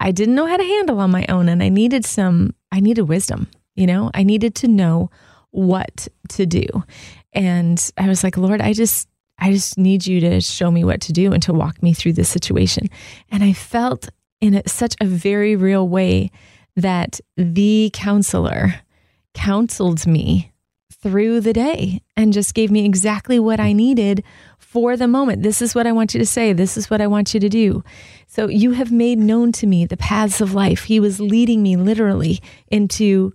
I 0.00 0.10
didn't 0.12 0.34
know 0.34 0.46
how 0.46 0.56
to 0.56 0.64
handle 0.64 0.98
on 0.98 1.10
my 1.10 1.26
own 1.28 1.48
and 1.48 1.62
I 1.62 1.68
needed 1.68 2.04
some 2.04 2.54
I 2.72 2.80
needed 2.80 3.02
wisdom, 3.02 3.48
you 3.74 3.86
know? 3.86 4.10
I 4.14 4.22
needed 4.22 4.54
to 4.56 4.68
know 4.68 5.10
what 5.50 6.08
to 6.30 6.46
do. 6.46 6.66
And 7.32 7.90
I 7.96 8.08
was 8.08 8.24
like, 8.24 8.36
"Lord, 8.36 8.60
I 8.60 8.72
just 8.72 9.08
I 9.38 9.52
just 9.52 9.78
need 9.78 10.06
you 10.06 10.20
to 10.20 10.40
show 10.40 10.70
me 10.70 10.84
what 10.84 11.00
to 11.02 11.12
do 11.12 11.32
and 11.32 11.42
to 11.44 11.52
walk 11.52 11.82
me 11.82 11.92
through 11.92 12.14
this 12.14 12.28
situation." 12.28 12.88
And 13.30 13.44
I 13.44 13.52
felt 13.52 14.08
in 14.40 14.62
such 14.66 14.96
a 15.00 15.06
very 15.06 15.54
real 15.54 15.86
way 15.88 16.30
that 16.76 17.20
the 17.36 17.90
counselor 17.92 18.74
counseled 19.34 20.06
me 20.06 20.52
through 21.02 21.40
the 21.40 21.52
day 21.52 22.02
and 22.16 22.32
just 22.32 22.54
gave 22.54 22.70
me 22.70 22.84
exactly 22.84 23.38
what 23.38 23.60
I 23.60 23.72
needed 23.72 24.22
for 24.70 24.96
the 24.96 25.08
moment. 25.08 25.42
This 25.42 25.60
is 25.60 25.74
what 25.74 25.88
I 25.88 25.92
want 25.92 26.14
you 26.14 26.20
to 26.20 26.26
say. 26.26 26.52
This 26.52 26.76
is 26.76 26.88
what 26.88 27.00
I 27.00 27.08
want 27.08 27.34
you 27.34 27.40
to 27.40 27.48
do. 27.48 27.82
So 28.28 28.46
you 28.46 28.70
have 28.70 28.92
made 28.92 29.18
known 29.18 29.50
to 29.52 29.66
me 29.66 29.84
the 29.84 29.96
paths 29.96 30.40
of 30.40 30.54
life. 30.54 30.84
He 30.84 31.00
was 31.00 31.18
leading 31.18 31.60
me 31.60 31.74
literally 31.74 32.40
into 32.68 33.32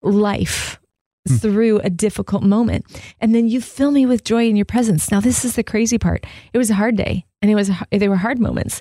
life 0.00 0.80
hmm. 1.28 1.36
through 1.36 1.80
a 1.80 1.90
difficult 1.90 2.42
moment. 2.42 2.86
And 3.20 3.34
then 3.34 3.48
you 3.48 3.60
fill 3.60 3.90
me 3.90 4.06
with 4.06 4.24
joy 4.24 4.48
in 4.48 4.56
your 4.56 4.64
presence. 4.64 5.10
Now 5.10 5.20
this 5.20 5.44
is 5.44 5.56
the 5.56 5.62
crazy 5.62 5.98
part. 5.98 6.24
It 6.54 6.58
was 6.58 6.70
a 6.70 6.74
hard 6.74 6.96
day 6.96 7.26
and 7.42 7.50
it 7.50 7.54
was 7.54 7.70
they 7.90 8.08
were 8.08 8.16
hard 8.16 8.38
moments. 8.38 8.80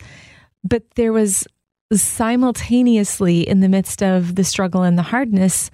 But 0.63 0.84
there 0.96 1.12
was 1.12 1.46
simultaneously 1.91 3.46
in 3.46 3.60
the 3.60 3.70
midst 3.70 4.02
of 4.02 4.36
the 4.36 4.46
struggle 4.46 4.84
and 4.84 4.98
the 4.98 5.04
hardness 5.04 5.70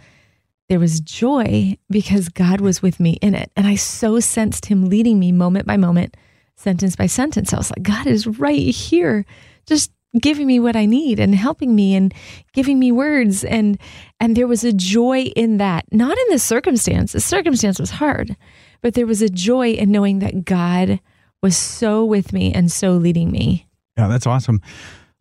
there 0.73 0.79
was 0.79 1.01
joy 1.01 1.77
because 1.91 2.29
God 2.29 2.59
was 2.59 2.81
with 2.81 2.99
me 2.99 3.19
in 3.21 3.35
it. 3.35 3.51
And 3.55 3.67
I 3.67 3.75
so 3.75 4.19
sensed 4.19 4.65
him 4.65 4.89
leading 4.89 5.19
me 5.19 5.31
moment 5.31 5.67
by 5.67 5.77
moment, 5.77 6.17
sentence 6.55 6.95
by 6.95 7.05
sentence. 7.05 7.53
I 7.53 7.57
was 7.57 7.69
like, 7.69 7.83
God 7.83 8.07
is 8.07 8.25
right 8.25 8.73
here, 8.73 9.23
just 9.67 9.91
giving 10.19 10.47
me 10.47 10.59
what 10.59 10.75
I 10.75 10.87
need 10.87 11.19
and 11.19 11.35
helping 11.35 11.75
me 11.75 11.93
and 11.93 12.11
giving 12.53 12.79
me 12.79 12.91
words 12.91 13.43
and 13.43 13.77
and 14.19 14.35
there 14.35 14.47
was 14.47 14.63
a 14.63 14.73
joy 14.73 15.25
in 15.35 15.57
that. 15.57 15.85
Not 15.91 16.17
in 16.17 16.25
the 16.31 16.39
circumstance. 16.39 17.11
The 17.11 17.19
circumstance 17.19 17.79
was 17.79 17.91
hard, 17.91 18.35
but 18.81 18.95
there 18.95 19.05
was 19.05 19.21
a 19.21 19.29
joy 19.29 19.73
in 19.73 19.91
knowing 19.91 20.17
that 20.19 20.43
God 20.43 20.99
was 21.43 21.55
so 21.55 22.03
with 22.03 22.33
me 22.33 22.51
and 22.51 22.71
so 22.71 22.93
leading 22.93 23.29
me. 23.29 23.67
Yeah, 23.95 24.07
that's 24.07 24.25
awesome. 24.25 24.59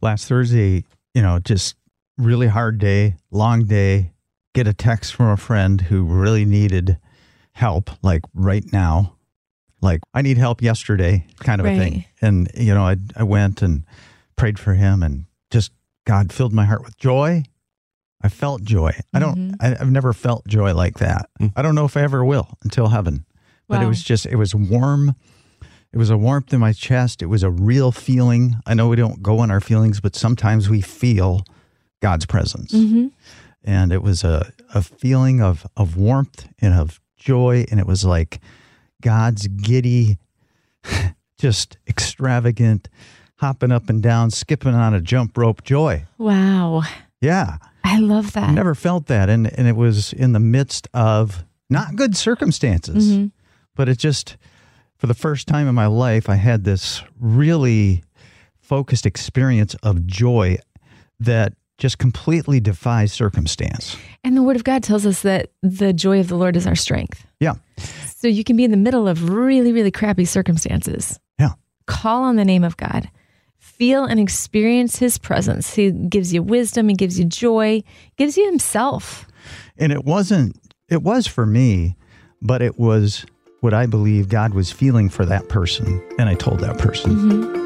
Last 0.01 0.29
Thursday, 0.29 0.85
you 1.13 1.21
know, 1.21 1.41
just 1.41 1.77
really 2.17 2.47
hard 2.47 2.79
day, 2.79 3.17
long 3.31 3.67
day. 3.67 4.13
Get 4.55 4.67
a 4.67 4.73
text 4.73 5.15
from 5.15 5.29
a 5.29 5.37
friend 5.37 5.81
who 5.81 6.05
really 6.05 6.45
needed 6.45 6.99
help, 7.53 7.91
like 8.03 8.23
right 8.35 8.65
now. 8.73 9.17
Like, 9.81 10.01
I 10.15 10.23
need 10.23 10.39
help 10.39 10.63
yesterday, 10.63 11.27
kind 11.41 11.61
of 11.61 11.67
a 11.67 11.77
thing. 11.77 12.05
And, 12.21 12.51
you 12.55 12.73
know, 12.73 12.85
I, 12.85 12.97
I 13.17 13.25
went 13.25 13.63
and 13.63 13.85
prayed 14.37 14.59
for 14.59 14.75
him 14.75 15.03
and 15.03 15.25
just 15.51 15.73
God 16.07 16.33
filled 16.33 16.53
my 16.53 16.65
heart 16.65 16.85
with 16.85 16.97
joy. 16.99 17.45
I 18.23 18.29
felt 18.29 18.63
joy. 18.63 18.93
I 19.13 19.19
don't, 19.19 19.37
mm-hmm. 19.37 19.55
I, 19.61 19.77
I've 19.81 19.91
never 19.91 20.13
felt 20.13 20.47
joy 20.47 20.75
like 20.75 20.99
that. 20.99 21.29
Hmm. 21.39 21.49
I 21.57 21.63
don't 21.63 21.75
know 21.75 21.85
if 21.85 21.97
I 21.97 22.03
ever 22.03 22.25
will 22.25 22.57
until 22.63 22.89
heaven. 22.89 23.25
But 23.69 23.83
it 23.83 23.87
was 23.87 24.03
just, 24.03 24.27
it 24.27 24.37
was 24.37 24.55
warm. 24.55 25.17
It 25.93 25.97
was 25.97 26.11
a 26.11 26.17
warmth 26.19 26.53
in 26.53 26.61
my 26.61 26.73
chest. 26.75 27.23
It 27.23 27.27
was 27.27 27.43
a 27.43 27.51
real 27.51 27.91
feeling. 27.91 28.57
I 28.67 28.75
know 28.75 28.89
we 28.89 28.97
don't 28.97 29.23
go 29.23 29.39
on 29.39 29.51
our 29.51 29.61
feelings, 29.61 29.99
but 29.99 30.15
sometimes 30.15 30.69
we 30.69 30.83
feel 30.83 31.45
God's 32.03 32.27
presence. 32.27 32.73
Mm-hmm. 32.73 33.09
And 33.65 33.93
it 33.93 34.03
was 34.03 34.25
a, 34.25 34.53
a 34.75 34.83
feeling 34.83 35.41
of, 35.41 35.67
of 35.77 35.97
warmth 35.97 36.49
and 36.61 36.75
of 36.75 37.01
joy. 37.17 37.65
And 37.71 37.79
it 37.79 37.87
was 37.87 38.05
like 38.05 38.41
God's 39.01 39.47
giddy, 39.49 40.19
just 41.39 41.79
extravagant, 41.87 42.89
hopping 43.37 43.73
up 43.73 43.89
and 43.89 44.03
down, 44.03 44.31
skipping 44.31 44.75
on 44.75 44.95
a 44.95 45.01
jump 45.01 45.37
rope 45.37 45.63
joy. 45.63 46.07
Wow. 46.19 46.83
Yeah. 47.21 47.59
I 47.85 47.99
love 47.99 48.33
that. 48.33 48.51
I 48.51 48.53
never 48.53 48.75
felt 48.75 49.07
that. 49.07 49.29
And, 49.29 49.53
and 49.59 49.69
it 49.69 49.77
was 49.77 50.13
in 50.13 50.33
the 50.33 50.41
midst 50.41 50.89
of 50.95 51.45
not 51.69 51.97
good 51.97 52.17
circumstances, 52.17 53.13
mm-hmm. 53.13 53.27
but 53.75 53.89
it 53.89 53.99
just, 53.99 54.37
for 54.97 55.07
the 55.07 55.15
first 55.15 55.49
time 55.49 55.69
in 55.69 55.75
my 55.75 55.87
life, 55.87 56.29
I 56.29 56.37
had 56.37 56.65
this 56.65 57.03
really 57.19 58.03
focused 58.61 59.07
experience 59.07 59.75
of 59.83 60.07
joy 60.07 60.59
that 61.19 61.55
just 61.83 61.99
completely 61.99 62.61
defies 62.61 63.13
circumstance. 63.13 63.97
And 64.23 64.37
the 64.37 64.43
word 64.45 64.55
of 64.55 64.63
God 64.63 64.85
tells 64.85 65.05
us 65.05 65.23
that 65.23 65.51
the 65.63 65.93
joy 65.93 66.21
of 66.21 66.29
the 66.29 66.37
Lord 66.37 66.57
is 66.57 66.65
our 66.65 66.77
strength. 66.77 67.27
Yeah. 67.41 67.55
So 67.77 68.29
you 68.29 68.45
can 68.45 68.57
be 68.57 68.63
in 68.63 68.71
the 68.71 68.77
middle 68.77 69.09
of 69.09 69.29
really, 69.29 69.73
really 69.73 69.91
crappy 69.91 70.25
circumstances. 70.25 71.19
Yeah. 71.41 71.55
Call 71.89 72.23
on 72.23 72.37
the 72.37 72.45
name 72.45 72.63
of 72.63 72.77
God. 72.77 73.11
Feel 73.59 74.05
and 74.05 74.21
experience 74.21 75.01
his 75.01 75.19
presence. 75.19 75.75
He 75.75 75.91
gives 75.91 76.33
you 76.33 76.41
wisdom, 76.41 76.89
he 76.89 76.95
gives 76.95 77.19
you 77.19 77.25
joy, 77.25 77.83
gives 78.17 78.37
you 78.37 78.47
himself. 78.47 79.27
And 79.77 79.91
it 79.91 80.05
wasn't, 80.05 80.57
it 80.89 81.03
was 81.03 81.27
for 81.27 81.47
me, 81.47 81.97
but 82.41 82.63
it 82.63 82.79
was 82.79 83.27
what 83.59 83.75
I 83.75 83.87
believe 83.87 84.29
God 84.29 84.55
was 84.55 84.71
feeling 84.71 85.09
for 85.09 85.27
that 85.27 85.49
person. 85.49 86.01
And 86.17 86.29
I 86.29 86.35
told 86.35 86.61
that 86.61 86.79
person. 86.79 87.17
Mm-hmm. 87.17 87.62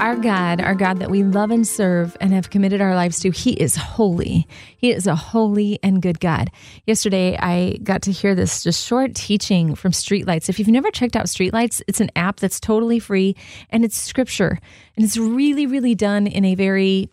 Our 0.00 0.16
God, 0.16 0.62
our 0.62 0.74
God 0.74 1.00
that 1.00 1.10
we 1.10 1.24
love 1.24 1.50
and 1.50 1.68
serve 1.68 2.16
and 2.22 2.32
have 2.32 2.48
committed 2.48 2.80
our 2.80 2.94
lives 2.94 3.20
to, 3.20 3.30
He 3.30 3.52
is 3.52 3.76
holy. 3.76 4.48
He 4.78 4.92
is 4.92 5.06
a 5.06 5.14
holy 5.14 5.78
and 5.82 6.00
good 6.00 6.20
God. 6.20 6.50
Yesterday, 6.86 7.36
I 7.36 7.76
got 7.82 8.00
to 8.02 8.10
hear 8.10 8.34
this 8.34 8.62
just 8.62 8.86
short 8.86 9.14
teaching 9.14 9.74
from 9.74 9.92
Streetlights. 9.92 10.48
If 10.48 10.58
you've 10.58 10.68
never 10.68 10.90
checked 10.90 11.16
out 11.16 11.26
Streetlights, 11.26 11.82
it's 11.86 12.00
an 12.00 12.10
app 12.16 12.40
that's 12.40 12.58
totally 12.58 12.98
free 12.98 13.36
and 13.68 13.84
it's 13.84 13.94
scripture. 13.94 14.58
And 14.96 15.04
it's 15.04 15.18
really, 15.18 15.66
really 15.66 15.94
done 15.94 16.26
in 16.26 16.46
a 16.46 16.54
very, 16.54 17.10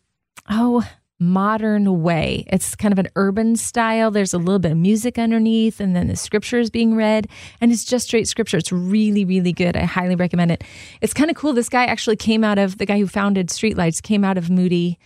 oh, 0.50 0.90
modern 1.20 2.02
way. 2.04 2.46
It's 2.48 2.76
kind 2.76 2.92
of 2.92 3.00
an 3.00 3.08
urban 3.16 3.56
style. 3.56 4.12
There's 4.12 4.34
a 4.34 4.38
little 4.38 4.60
bit 4.60 4.74
of 4.74 4.78
music 4.78 5.18
underneath, 5.18 5.80
and 5.80 5.96
then 5.96 6.08
the 6.08 6.16
scripture 6.16 6.60
is 6.60 6.70
being 6.70 6.96
read, 6.96 7.28
and 7.60 7.72
it's 7.72 7.84
just 7.84 8.08
straight 8.08 8.28
scripture. 8.28 8.58
It's 8.58 8.72
really, 8.72 9.26
really 9.26 9.54
good. 9.54 9.76
I 9.76 9.86
highly 9.86 10.16
recommend 10.16 10.52
it. 10.52 10.64
It's 11.02 11.14
kind 11.14 11.32
of 11.32 11.36
cool. 11.36 11.54
This 11.54 11.70
guy 11.70 11.86
actually 11.86 12.18
came 12.18 12.44
out 12.44 12.60
of 12.60 12.78
the 12.78 12.86
guy 12.86 13.00
who 13.00 13.08
founded 13.08 13.50
Streetlights, 13.50 14.02
came 14.02 14.24
out 14.24 14.38
of 14.38 14.50
Moody 14.50 15.00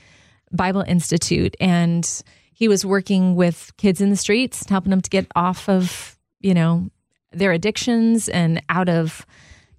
Bible 0.52 0.84
Institute, 0.86 1.56
and 1.62 2.24
he 2.52 2.68
was 2.68 2.86
working 2.86 3.36
with 3.36 3.72
kids 3.78 4.02
in 4.02 4.10
the 4.10 4.18
streets, 4.18 4.70
helping 4.70 4.92
them 4.92 5.02
to 5.02 5.10
get 5.10 5.28
off 5.36 5.70
of, 5.70 6.18
you 6.42 6.54
know, 6.54 6.90
their 7.32 7.54
addictions 7.54 8.28
and 8.28 8.62
out 8.68 8.90
of 8.90 9.26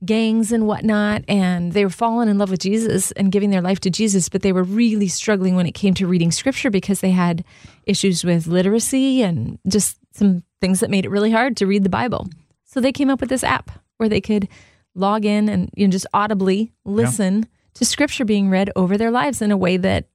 gangs 0.05 0.53
and 0.53 0.67
whatnot. 0.67 1.25
And 1.29 1.73
they 1.73 1.85
were 1.85 1.91
falling 1.91 2.29
in 2.29 2.39
love 2.39 2.51
with 2.51 2.61
Jesus 2.61 3.13
and 3.13 3.33
giving 3.33 3.51
their 3.51 3.61
life 3.61 3.81
to 3.81 3.91
Jesus, 3.91 4.29
but 4.29 4.43
they 4.43 4.53
were 4.53 4.65
really 4.65 5.09
struggling 5.09 5.57
when 5.57 5.67
it 5.67 5.73
came 5.73 5.95
to 5.95 6.07
reading 6.07 6.31
scripture 6.31 6.71
because 6.71 7.01
they 7.01 7.11
had 7.11 7.45
issues 7.87 8.25
with 8.25 8.47
literacy 8.47 9.23
and 9.23 9.59
just 9.69 9.99
some 10.13 10.43
things 10.61 10.81
that 10.81 10.91
made 10.91 11.05
it 11.05 11.11
really 11.11 11.31
hard 11.31 11.57
to 11.57 11.67
read 11.67 11.85
the 11.85 11.89
Bible. 11.89 12.29
So 12.65 12.81
they 12.81 12.93
came 12.93 13.11
up 13.11 13.21
with 13.21 13.31
this 13.31 13.45
app 13.45 13.71
where 13.97 14.09
they 14.09 14.21
could 14.21 14.49
log 14.95 15.25
in 15.25 15.49
and 15.49 15.71
you 15.75 15.87
know, 15.87 15.93
just 15.93 16.07
audibly 16.13 16.73
listen 16.85 17.47
to 17.75 17.85
scripture 17.85 18.25
being 18.25 18.51
read 18.51 18.71
over 18.77 18.99
their 18.99 19.11
lives 19.11 19.41
in 19.41 19.51
a 19.51 19.57
way 19.57 19.77
that 19.77 20.07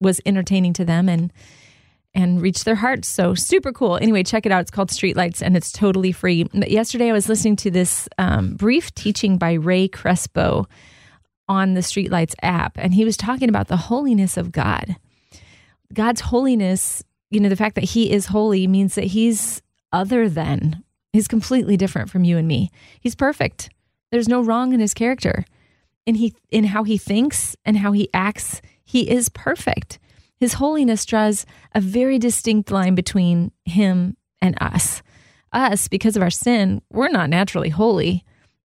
was 0.00 0.20
entertaining 0.26 0.72
to 0.74 0.84
them 0.84 1.08
and 1.08 1.32
and 2.18 2.42
reach 2.42 2.64
their 2.64 2.74
hearts. 2.74 3.06
So 3.06 3.34
super 3.34 3.72
cool. 3.72 3.96
Anyway, 3.96 4.24
check 4.24 4.44
it 4.44 4.50
out. 4.50 4.62
It's 4.62 4.72
called 4.72 4.90
Streetlights 4.90 5.40
and 5.40 5.56
it's 5.56 5.70
totally 5.70 6.10
free. 6.10 6.42
But 6.42 6.68
yesterday 6.68 7.10
I 7.10 7.12
was 7.12 7.28
listening 7.28 7.54
to 7.56 7.70
this 7.70 8.08
um, 8.18 8.54
brief 8.54 8.92
teaching 8.96 9.38
by 9.38 9.52
Ray 9.52 9.86
Crespo 9.86 10.66
on 11.48 11.74
the 11.74 11.80
Streetlights 11.80 12.34
app, 12.42 12.76
and 12.76 12.92
he 12.92 13.04
was 13.04 13.16
talking 13.16 13.48
about 13.48 13.68
the 13.68 13.76
holiness 13.76 14.36
of 14.36 14.50
God. 14.50 14.96
God's 15.94 16.20
holiness, 16.20 17.04
you 17.30 17.38
know, 17.38 17.48
the 17.48 17.56
fact 17.56 17.76
that 17.76 17.84
he 17.84 18.10
is 18.10 18.26
holy 18.26 18.66
means 18.66 18.96
that 18.96 19.04
he's 19.04 19.62
other 19.92 20.28
than, 20.28 20.82
he's 21.12 21.28
completely 21.28 21.76
different 21.76 22.10
from 22.10 22.24
you 22.24 22.36
and 22.36 22.48
me. 22.48 22.70
He's 23.00 23.14
perfect. 23.14 23.70
There's 24.10 24.28
no 24.28 24.42
wrong 24.42 24.72
in 24.72 24.80
his 24.80 24.92
character. 24.92 25.44
In 26.04 26.16
he 26.16 26.34
in 26.50 26.64
how 26.64 26.82
he 26.82 26.98
thinks 26.98 27.54
and 27.64 27.76
how 27.76 27.92
he 27.92 28.08
acts, 28.12 28.60
he 28.84 29.08
is 29.08 29.28
perfect. 29.28 30.00
His 30.40 30.54
holiness 30.54 31.04
draws 31.04 31.44
a 31.74 31.80
very 31.80 32.18
distinct 32.18 32.70
line 32.70 32.94
between 32.94 33.52
him 33.64 34.16
and 34.40 34.56
us. 34.60 35.02
Us, 35.52 35.88
because 35.88 36.16
of 36.16 36.22
our 36.22 36.30
sin, 36.30 36.82
we're 36.90 37.08
not 37.08 37.30
naturally 37.30 37.70
holy. 37.70 38.24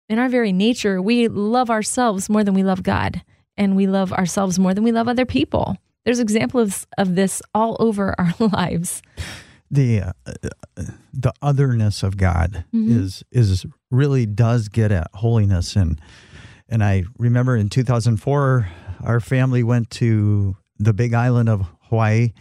In 0.10 0.20
our 0.20 0.30
very 0.30 0.52
nature, 0.52 1.02
we 1.02 1.28
love 1.28 1.70
ourselves 1.70 2.30
more 2.30 2.44
than 2.44 2.54
we 2.54 2.64
love 2.64 2.84
God, 2.84 3.24
and 3.58 3.76
we 3.76 3.88
love 3.88 4.12
ourselves 4.12 4.60
more 4.60 4.74
than 4.74 4.84
we 4.84 4.92
love 4.92 5.08
other 5.08 5.26
people. 5.26 5.78
There's 6.06 6.20
examples 6.20 6.86
of 6.98 7.16
this 7.16 7.42
all 7.56 7.78
over 7.80 8.14
our 8.20 8.34
lives. 8.40 9.02
the 9.72 10.02
uh, 10.02 10.12
the 11.14 11.34
otherness 11.42 12.04
of 12.04 12.18
God 12.18 12.66
is 12.74 13.24
is 13.32 13.66
really 13.90 14.26
does 14.26 14.68
get 14.68 14.92
at 14.92 15.08
holiness 15.16 15.76
and 15.76 16.00
and 16.70 16.84
I 16.84 17.06
remember 17.18 17.56
in 17.56 17.70
2004 17.70 18.68
our 19.02 19.20
family 19.20 19.64
went 19.64 19.90
to 19.92 20.56
the 20.78 20.94
big 20.94 21.14
island 21.14 21.50
of 21.50 21.68
Hawaii 21.90 22.34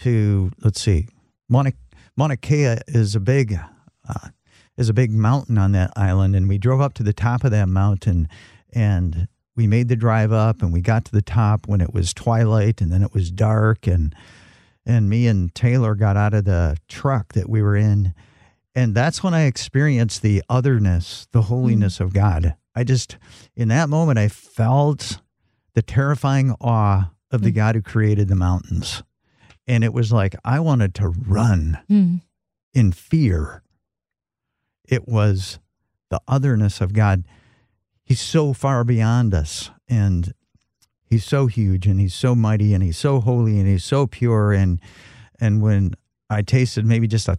to 0.00 0.50
let's 0.62 0.80
see 0.80 1.08
Mauna 1.48 1.72
Mauna 2.16 2.36
Kea 2.36 2.76
is 2.88 3.14
a 3.14 3.20
big 3.20 3.58
uh, 4.08 4.28
is 4.76 4.88
a 4.88 4.94
big 4.94 5.10
mountain 5.12 5.58
on 5.58 5.72
that 5.72 5.92
island 5.96 6.34
and 6.36 6.48
we 6.48 6.58
drove 6.58 6.80
up 6.80 6.94
to 6.94 7.02
the 7.02 7.12
top 7.12 7.44
of 7.44 7.50
that 7.50 7.68
mountain 7.68 8.28
and 8.72 9.28
we 9.56 9.66
made 9.66 9.88
the 9.88 9.96
drive 9.96 10.32
up 10.32 10.62
and 10.62 10.72
we 10.72 10.80
got 10.80 11.04
to 11.04 11.12
the 11.12 11.22
top 11.22 11.66
when 11.66 11.80
it 11.80 11.92
was 11.92 12.14
twilight 12.14 12.80
and 12.80 12.92
then 12.92 13.02
it 13.02 13.12
was 13.12 13.30
dark 13.30 13.86
and 13.86 14.14
and 14.86 15.08
me 15.08 15.26
and 15.26 15.54
Taylor 15.54 15.94
got 15.94 16.16
out 16.16 16.34
of 16.34 16.44
the 16.44 16.76
truck 16.88 17.32
that 17.34 17.48
we 17.48 17.62
were 17.62 17.76
in. 17.76 18.14
And 18.74 18.94
that's 18.94 19.22
when 19.22 19.34
I 19.34 19.42
experienced 19.42 20.22
the 20.22 20.42
otherness, 20.48 21.26
the 21.32 21.42
holiness 21.42 22.00
of 22.00 22.12
God. 22.12 22.54
I 22.74 22.84
just, 22.84 23.16
in 23.56 23.68
that 23.68 23.88
moment, 23.88 24.18
I 24.18 24.28
felt 24.28 25.20
the 25.74 25.82
terrifying 25.82 26.54
awe 26.60 27.10
of 27.30 27.42
the 27.42 27.50
God 27.50 27.74
who 27.74 27.82
created 27.82 28.28
the 28.28 28.34
mountains. 28.36 29.02
And 29.66 29.84
it 29.84 29.92
was 29.92 30.10
like 30.12 30.34
I 30.44 30.58
wanted 30.60 30.94
to 30.96 31.08
run 31.08 31.78
Mm. 31.88 32.20
in 32.74 32.92
fear. 32.92 33.62
It 34.88 35.06
was 35.06 35.58
the 36.10 36.20
otherness 36.26 36.80
of 36.80 36.92
God. 36.92 37.24
He's 38.02 38.20
so 38.20 38.52
far 38.52 38.82
beyond 38.82 39.32
us 39.34 39.70
and 39.88 40.32
he's 41.04 41.24
so 41.24 41.46
huge 41.46 41.86
and 41.86 42.00
he's 42.00 42.14
so 42.14 42.34
mighty 42.34 42.74
and 42.74 42.82
he's 42.82 42.98
so 42.98 43.20
holy 43.20 43.58
and 43.60 43.68
he's 43.68 43.84
so 43.84 44.06
pure 44.06 44.52
and 44.52 44.80
and 45.40 45.62
when 45.62 45.94
I 46.28 46.42
tasted 46.42 46.84
maybe 46.84 47.06
just 47.06 47.28
a 47.28 47.38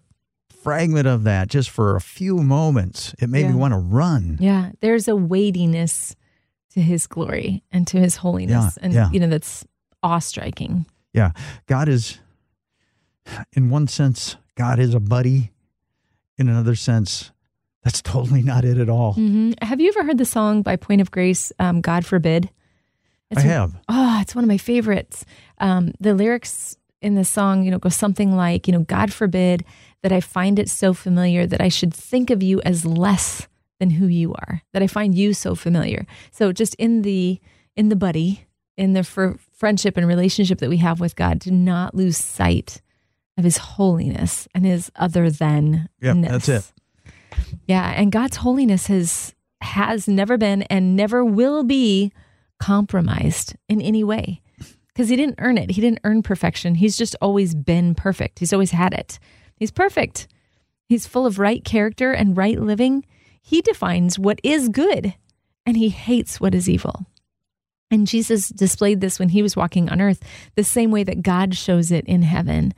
fragment 0.50 1.08
of 1.08 1.24
that 1.24 1.50
just 1.50 1.70
for 1.70 1.96
a 1.96 2.02
few 2.02 2.38
moments, 2.38 3.14
it 3.20 3.30
made 3.30 3.48
me 3.48 3.54
want 3.56 3.74
to 3.74 3.78
run. 3.80 4.38
Yeah, 4.40 4.72
there's 4.80 5.08
a 5.08 5.16
weightiness 5.16 6.16
to 6.72 6.82
his 6.82 7.08
glory 7.08 7.64
and 7.72 7.86
to 7.88 8.00
his 8.00 8.18
holiness. 8.18 8.78
Yeah, 8.78 8.84
and, 8.86 8.94
yeah. 8.94 9.10
you 9.12 9.20
know, 9.20 9.28
that's 9.28 9.66
awe 10.04 10.20
striking. 10.20 10.86
Yeah. 11.14 11.32
God 11.68 11.88
is 11.90 12.20
in 13.54 13.70
one 13.70 13.88
sense, 13.88 14.36
God 14.56 14.80
is 14.80 14.94
a 14.94 15.00
buddy. 15.00 15.52
In 16.38 16.50
another 16.50 16.76
sense, 16.76 17.32
That's 17.84 18.02
totally 18.02 18.42
not 18.42 18.66
it 18.66 18.78
at 18.78 18.90
all. 18.90 19.14
hmm 19.14 19.52
Have 19.62 19.80
you 19.80 19.90
ever 19.90 20.04
heard 20.04 20.18
the 20.18 20.26
song 20.26 20.62
by 20.64 20.76
Point 20.76 21.02
of 21.02 21.12
Grace, 21.12 21.52
um, 21.60 21.82
God 21.82 22.06
Forbid? 22.06 22.50
I 23.36 23.42
have. 23.42 23.76
Oh, 23.88 24.20
it's 24.22 24.34
one 24.36 24.44
of 24.44 24.48
my 24.48 24.58
favorites. 24.58 25.24
Um, 25.60 25.94
the 26.00 26.14
lyrics 26.14 26.78
in 27.02 27.16
the 27.16 27.24
song, 27.24 27.64
you 27.64 27.72
know, 27.72 27.78
go 27.80 27.90
something 27.90 28.36
like, 28.36 28.68
you 28.68 28.74
know, 28.74 28.82
God 28.82 29.14
forbid 29.14 29.64
that 30.04 30.12
I 30.12 30.20
find 30.20 30.60
it 30.60 30.70
so 30.70 30.94
familiar 30.94 31.48
that 31.48 31.62
I 31.62 31.70
should 31.70 31.94
think 31.94 32.30
of 32.30 32.44
you 32.44 32.60
as 32.62 32.86
less 32.86 33.48
than 33.80 33.92
who 33.92 34.08
you 34.08 34.34
are, 34.34 34.62
that 34.74 34.82
I 34.84 34.88
find 34.88 35.16
you 35.16 35.34
so 35.34 35.56
familiar. 35.56 36.06
So 36.32 36.52
just 36.52 36.76
in 36.76 37.04
the 37.04 37.40
in 37.76 37.90
the 37.90 37.96
buddy, 37.96 38.46
in 38.82 38.94
the 38.94 39.04
fr- 39.04 39.38
friendship 39.54 39.96
and 39.96 40.08
relationship 40.08 40.58
that 40.58 40.70
we 40.70 40.78
have 40.78 41.00
with 41.00 41.16
God, 41.16 41.40
to 41.42 41.52
not 41.52 41.94
lose 41.94 42.18
sight 42.18 42.82
of 43.38 43.44
his 43.44 43.58
holiness 43.58 44.48
and 44.56 44.66
his 44.66 44.92
other 44.96 45.30
than. 45.30 45.88
Yep, 46.02 46.18
that's 46.22 46.50
it. 46.50 46.74
Yeah, 47.68 47.94
and 47.96 48.12
God's 48.12 48.38
holiness 48.38 48.88
has 48.88 49.36
has 49.62 50.08
never 50.08 50.38
been 50.38 50.64
and 50.64 50.96
never 50.96 51.24
will 51.24 51.64
be 51.64 52.12
compromised 52.60 53.56
in 53.70 53.80
any 53.82 54.04
way 54.04 54.42
because 54.88 55.10
he 55.10 55.16
didn't 55.16 55.36
earn 55.38 55.60
it. 55.60 55.72
He 55.72 55.82
didn't 55.82 56.00
earn 56.04 56.24
perfection. 56.24 56.76
He's 56.76 56.98
just 56.98 57.16
always 57.22 57.54
been 57.54 57.94
perfect. 57.94 58.40
He's 58.40 58.54
always 58.54 58.72
had 58.72 58.94
it. 58.94 59.20
He's 59.56 59.72
perfect. 59.72 60.28
He's 60.86 61.06
full 61.06 61.28
of 61.28 61.38
right 61.38 61.64
character 61.64 62.12
and 62.12 62.36
right 62.36 62.60
living. 62.60 63.06
He 63.42 63.62
defines 63.62 64.18
what 64.18 64.40
is 64.44 64.70
good 64.70 65.14
and 65.66 65.78
he 65.78 65.90
hates 65.90 66.42
what 66.42 66.56
is 66.56 66.68
evil. 66.68 67.06
And 67.92 68.08
Jesus 68.08 68.48
displayed 68.50 69.02
this 69.02 69.20
when 69.20 69.30
he 69.30 69.44
was 69.44 69.58
walking 69.58 69.90
on 69.90 70.00
earth, 70.00 70.24
the 70.56 70.64
same 70.64 70.92
way 70.92 71.04
that 71.04 71.22
God 71.22 71.56
shows 71.56 71.92
it 71.92 72.06
in 72.06 72.22
heaven. 72.22 72.74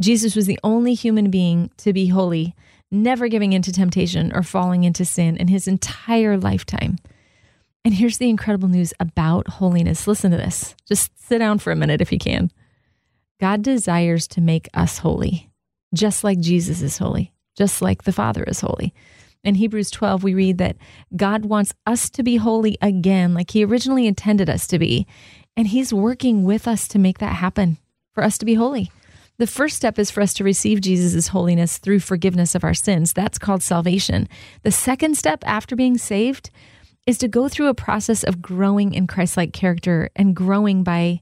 Jesus 0.00 0.34
was 0.34 0.46
the 0.46 0.58
only 0.64 0.94
human 0.94 1.30
being 1.30 1.70
to 1.76 1.92
be 1.92 2.08
holy, 2.08 2.54
never 2.90 3.28
giving 3.28 3.52
into 3.52 3.70
temptation 3.70 4.32
or 4.34 4.42
falling 4.42 4.84
into 4.84 5.04
sin 5.04 5.36
in 5.36 5.48
his 5.48 5.68
entire 5.68 6.38
lifetime. 6.38 6.96
And 7.84 7.92
here's 7.92 8.16
the 8.16 8.30
incredible 8.30 8.68
news 8.68 8.94
about 8.98 9.46
holiness. 9.46 10.06
Listen 10.06 10.30
to 10.30 10.38
this. 10.38 10.74
Just 10.88 11.12
sit 11.28 11.38
down 11.38 11.58
for 11.58 11.70
a 11.70 11.76
minute 11.76 12.00
if 12.00 12.10
you 12.10 12.18
can. 12.18 12.50
God 13.40 13.62
desires 13.62 14.26
to 14.28 14.40
make 14.40 14.70
us 14.72 14.98
holy, 14.98 15.50
just 15.92 16.24
like 16.24 16.40
Jesus 16.40 16.80
is 16.80 16.96
holy, 16.96 17.34
just 17.56 17.82
like 17.82 18.04
the 18.04 18.12
Father 18.12 18.42
is 18.44 18.60
holy. 18.60 18.94
In 19.44 19.56
Hebrews 19.56 19.90
12, 19.90 20.24
we 20.24 20.34
read 20.34 20.58
that 20.58 20.76
God 21.14 21.44
wants 21.44 21.72
us 21.86 22.10
to 22.10 22.22
be 22.22 22.36
holy 22.36 22.78
again, 22.80 23.34
like 23.34 23.50
He 23.50 23.64
originally 23.64 24.06
intended 24.06 24.50
us 24.50 24.66
to 24.68 24.78
be. 24.78 25.06
And 25.56 25.68
He's 25.68 25.92
working 25.92 26.44
with 26.44 26.66
us 26.66 26.88
to 26.88 26.98
make 26.98 27.18
that 27.18 27.36
happen, 27.36 27.78
for 28.12 28.24
us 28.24 28.38
to 28.38 28.46
be 28.46 28.54
holy. 28.54 28.90
The 29.36 29.46
first 29.46 29.76
step 29.76 29.98
is 29.98 30.10
for 30.10 30.20
us 30.20 30.32
to 30.34 30.44
receive 30.44 30.80
Jesus' 30.80 31.28
holiness 31.28 31.78
through 31.78 32.00
forgiveness 32.00 32.54
of 32.54 32.64
our 32.64 32.74
sins. 32.74 33.12
That's 33.12 33.38
called 33.38 33.62
salvation. 33.62 34.28
The 34.62 34.70
second 34.70 35.16
step 35.18 35.42
after 35.44 35.76
being 35.76 35.98
saved 35.98 36.50
is 37.06 37.18
to 37.18 37.28
go 37.28 37.48
through 37.48 37.68
a 37.68 37.74
process 37.74 38.22
of 38.22 38.40
growing 38.40 38.94
in 38.94 39.06
Christ-like 39.06 39.52
character 39.52 40.08
and 40.16 40.34
growing 40.34 40.82
by 40.82 41.20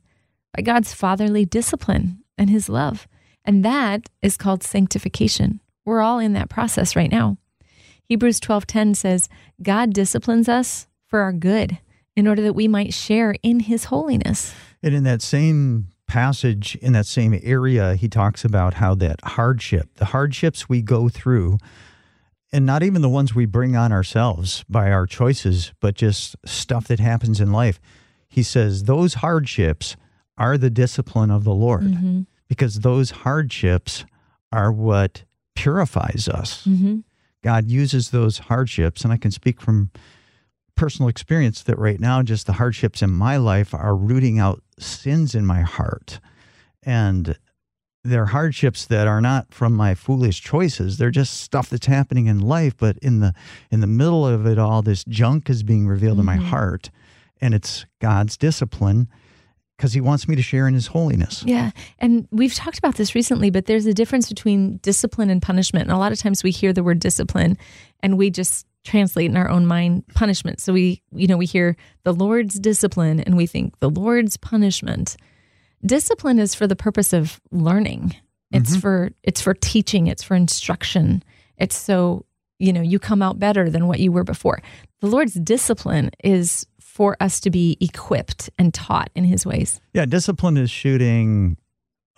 by 0.54 0.62
God's 0.62 0.92
fatherly 0.92 1.44
discipline 1.44 2.22
and 2.36 2.50
his 2.50 2.68
love. 2.68 3.08
And 3.44 3.64
that 3.64 4.08
is 4.20 4.36
called 4.36 4.62
sanctification. 4.62 5.60
We're 5.84 6.02
all 6.02 6.18
in 6.18 6.34
that 6.34 6.50
process 6.50 6.94
right 6.94 7.10
now. 7.10 7.38
Hebrews 8.12 8.40
12:10 8.40 8.94
says, 8.94 9.30
God 9.62 9.94
disciplines 9.94 10.46
us 10.46 10.86
for 11.06 11.20
our 11.20 11.32
good 11.32 11.78
in 12.14 12.28
order 12.28 12.42
that 12.42 12.52
we 12.52 12.68
might 12.68 12.92
share 12.92 13.34
in 13.42 13.60
his 13.60 13.84
holiness. 13.84 14.52
And 14.82 14.94
in 14.94 15.04
that 15.04 15.22
same 15.22 15.86
passage, 16.06 16.76
in 16.82 16.92
that 16.92 17.06
same 17.06 17.40
area, 17.42 17.94
he 17.94 18.08
talks 18.08 18.44
about 18.44 18.74
how 18.74 18.94
that 18.96 19.18
hardship, 19.24 19.94
the 19.94 20.04
hardships 20.04 20.68
we 20.68 20.82
go 20.82 21.08
through, 21.08 21.56
and 22.52 22.66
not 22.66 22.82
even 22.82 23.00
the 23.00 23.08
ones 23.08 23.34
we 23.34 23.46
bring 23.46 23.76
on 23.76 23.92
ourselves 23.92 24.62
by 24.68 24.92
our 24.92 25.06
choices, 25.06 25.72
but 25.80 25.94
just 25.94 26.36
stuff 26.44 26.88
that 26.88 27.00
happens 27.00 27.40
in 27.40 27.50
life. 27.50 27.80
He 28.28 28.42
says 28.42 28.82
those 28.84 29.14
hardships 29.14 29.96
are 30.36 30.58
the 30.58 30.68
discipline 30.68 31.30
of 31.30 31.44
the 31.44 31.54
Lord 31.54 31.84
Mm-hmm. 31.84 32.20
because 32.46 32.80
those 32.80 33.10
hardships 33.24 34.04
are 34.52 34.70
what 34.70 35.24
purifies 35.54 36.28
us. 36.28 36.66
Mm-hmm. 36.66 36.98
God 37.42 37.70
uses 37.70 38.10
those 38.10 38.38
hardships, 38.38 39.02
and 39.02 39.12
I 39.12 39.16
can 39.16 39.30
speak 39.30 39.60
from 39.60 39.90
personal 40.74 41.08
experience 41.08 41.62
that 41.62 41.78
right 41.78 42.00
now, 42.00 42.22
just 42.22 42.46
the 42.46 42.54
hardships 42.54 43.02
in 43.02 43.10
my 43.10 43.36
life 43.36 43.74
are 43.74 43.94
rooting 43.94 44.38
out 44.38 44.62
sins 44.78 45.34
in 45.34 45.44
my 45.44 45.60
heart. 45.60 46.20
And 46.82 47.36
they're 48.04 48.26
hardships 48.26 48.84
that 48.86 49.06
are 49.06 49.20
not 49.20 49.54
from 49.54 49.74
my 49.74 49.94
foolish 49.94 50.40
choices. 50.40 50.98
They're 50.98 51.10
just 51.10 51.40
stuff 51.40 51.70
that's 51.70 51.86
happening 51.86 52.26
in 52.26 52.40
life. 52.40 52.76
But 52.76 52.98
in 52.98 53.20
the 53.20 53.32
in 53.70 53.80
the 53.80 53.86
middle 53.86 54.26
of 54.26 54.46
it 54.46 54.58
all, 54.58 54.82
this 54.82 55.04
junk 55.04 55.48
is 55.48 55.62
being 55.62 55.86
revealed 55.86 56.18
in 56.18 56.24
my 56.24 56.36
mm-hmm. 56.36 56.46
heart. 56.46 56.90
And 57.40 57.54
it's 57.54 57.86
God's 58.00 58.36
discipline 58.36 59.08
because 59.76 59.92
he 59.92 60.00
wants 60.00 60.28
me 60.28 60.36
to 60.36 60.42
share 60.42 60.68
in 60.68 60.74
his 60.74 60.86
holiness. 60.86 61.42
Yeah. 61.46 61.70
And 61.98 62.28
we've 62.30 62.54
talked 62.54 62.78
about 62.78 62.96
this 62.96 63.14
recently, 63.14 63.50
but 63.50 63.66
there's 63.66 63.86
a 63.86 63.94
difference 63.94 64.28
between 64.28 64.76
discipline 64.78 65.30
and 65.30 65.42
punishment. 65.42 65.84
And 65.84 65.92
a 65.92 65.98
lot 65.98 66.12
of 66.12 66.18
times 66.18 66.44
we 66.44 66.50
hear 66.50 66.72
the 66.72 66.84
word 66.84 66.98
discipline 67.00 67.58
and 68.00 68.16
we 68.16 68.30
just 68.30 68.66
translate 68.84 69.30
in 69.30 69.36
our 69.36 69.48
own 69.48 69.66
mind 69.66 70.06
punishment. 70.14 70.60
So 70.60 70.72
we, 70.72 71.02
you 71.12 71.26
know, 71.26 71.36
we 71.36 71.46
hear 71.46 71.76
the 72.04 72.12
Lord's 72.12 72.58
discipline 72.58 73.20
and 73.20 73.36
we 73.36 73.46
think 73.46 73.78
the 73.80 73.90
Lord's 73.90 74.36
punishment. 74.36 75.16
Discipline 75.84 76.38
is 76.38 76.54
for 76.54 76.66
the 76.66 76.76
purpose 76.76 77.12
of 77.12 77.40
learning. 77.50 78.14
It's 78.52 78.70
mm-hmm. 78.70 78.80
for 78.80 79.10
it's 79.22 79.40
for 79.40 79.54
teaching, 79.54 80.06
it's 80.06 80.22
for 80.22 80.34
instruction. 80.34 81.22
It's 81.56 81.76
so, 81.76 82.26
you 82.58 82.72
know, 82.72 82.82
you 82.82 82.98
come 82.98 83.22
out 83.22 83.38
better 83.38 83.70
than 83.70 83.86
what 83.86 83.98
you 83.98 84.12
were 84.12 84.24
before. 84.24 84.62
The 85.00 85.06
Lord's 85.06 85.34
discipline 85.34 86.10
is 86.22 86.66
for 86.92 87.16
us 87.20 87.40
to 87.40 87.50
be 87.50 87.78
equipped 87.80 88.50
and 88.58 88.74
taught 88.74 89.08
in 89.14 89.24
his 89.24 89.46
ways. 89.46 89.80
Yeah, 89.94 90.04
discipline 90.04 90.58
is 90.58 90.70
shooting 90.70 91.56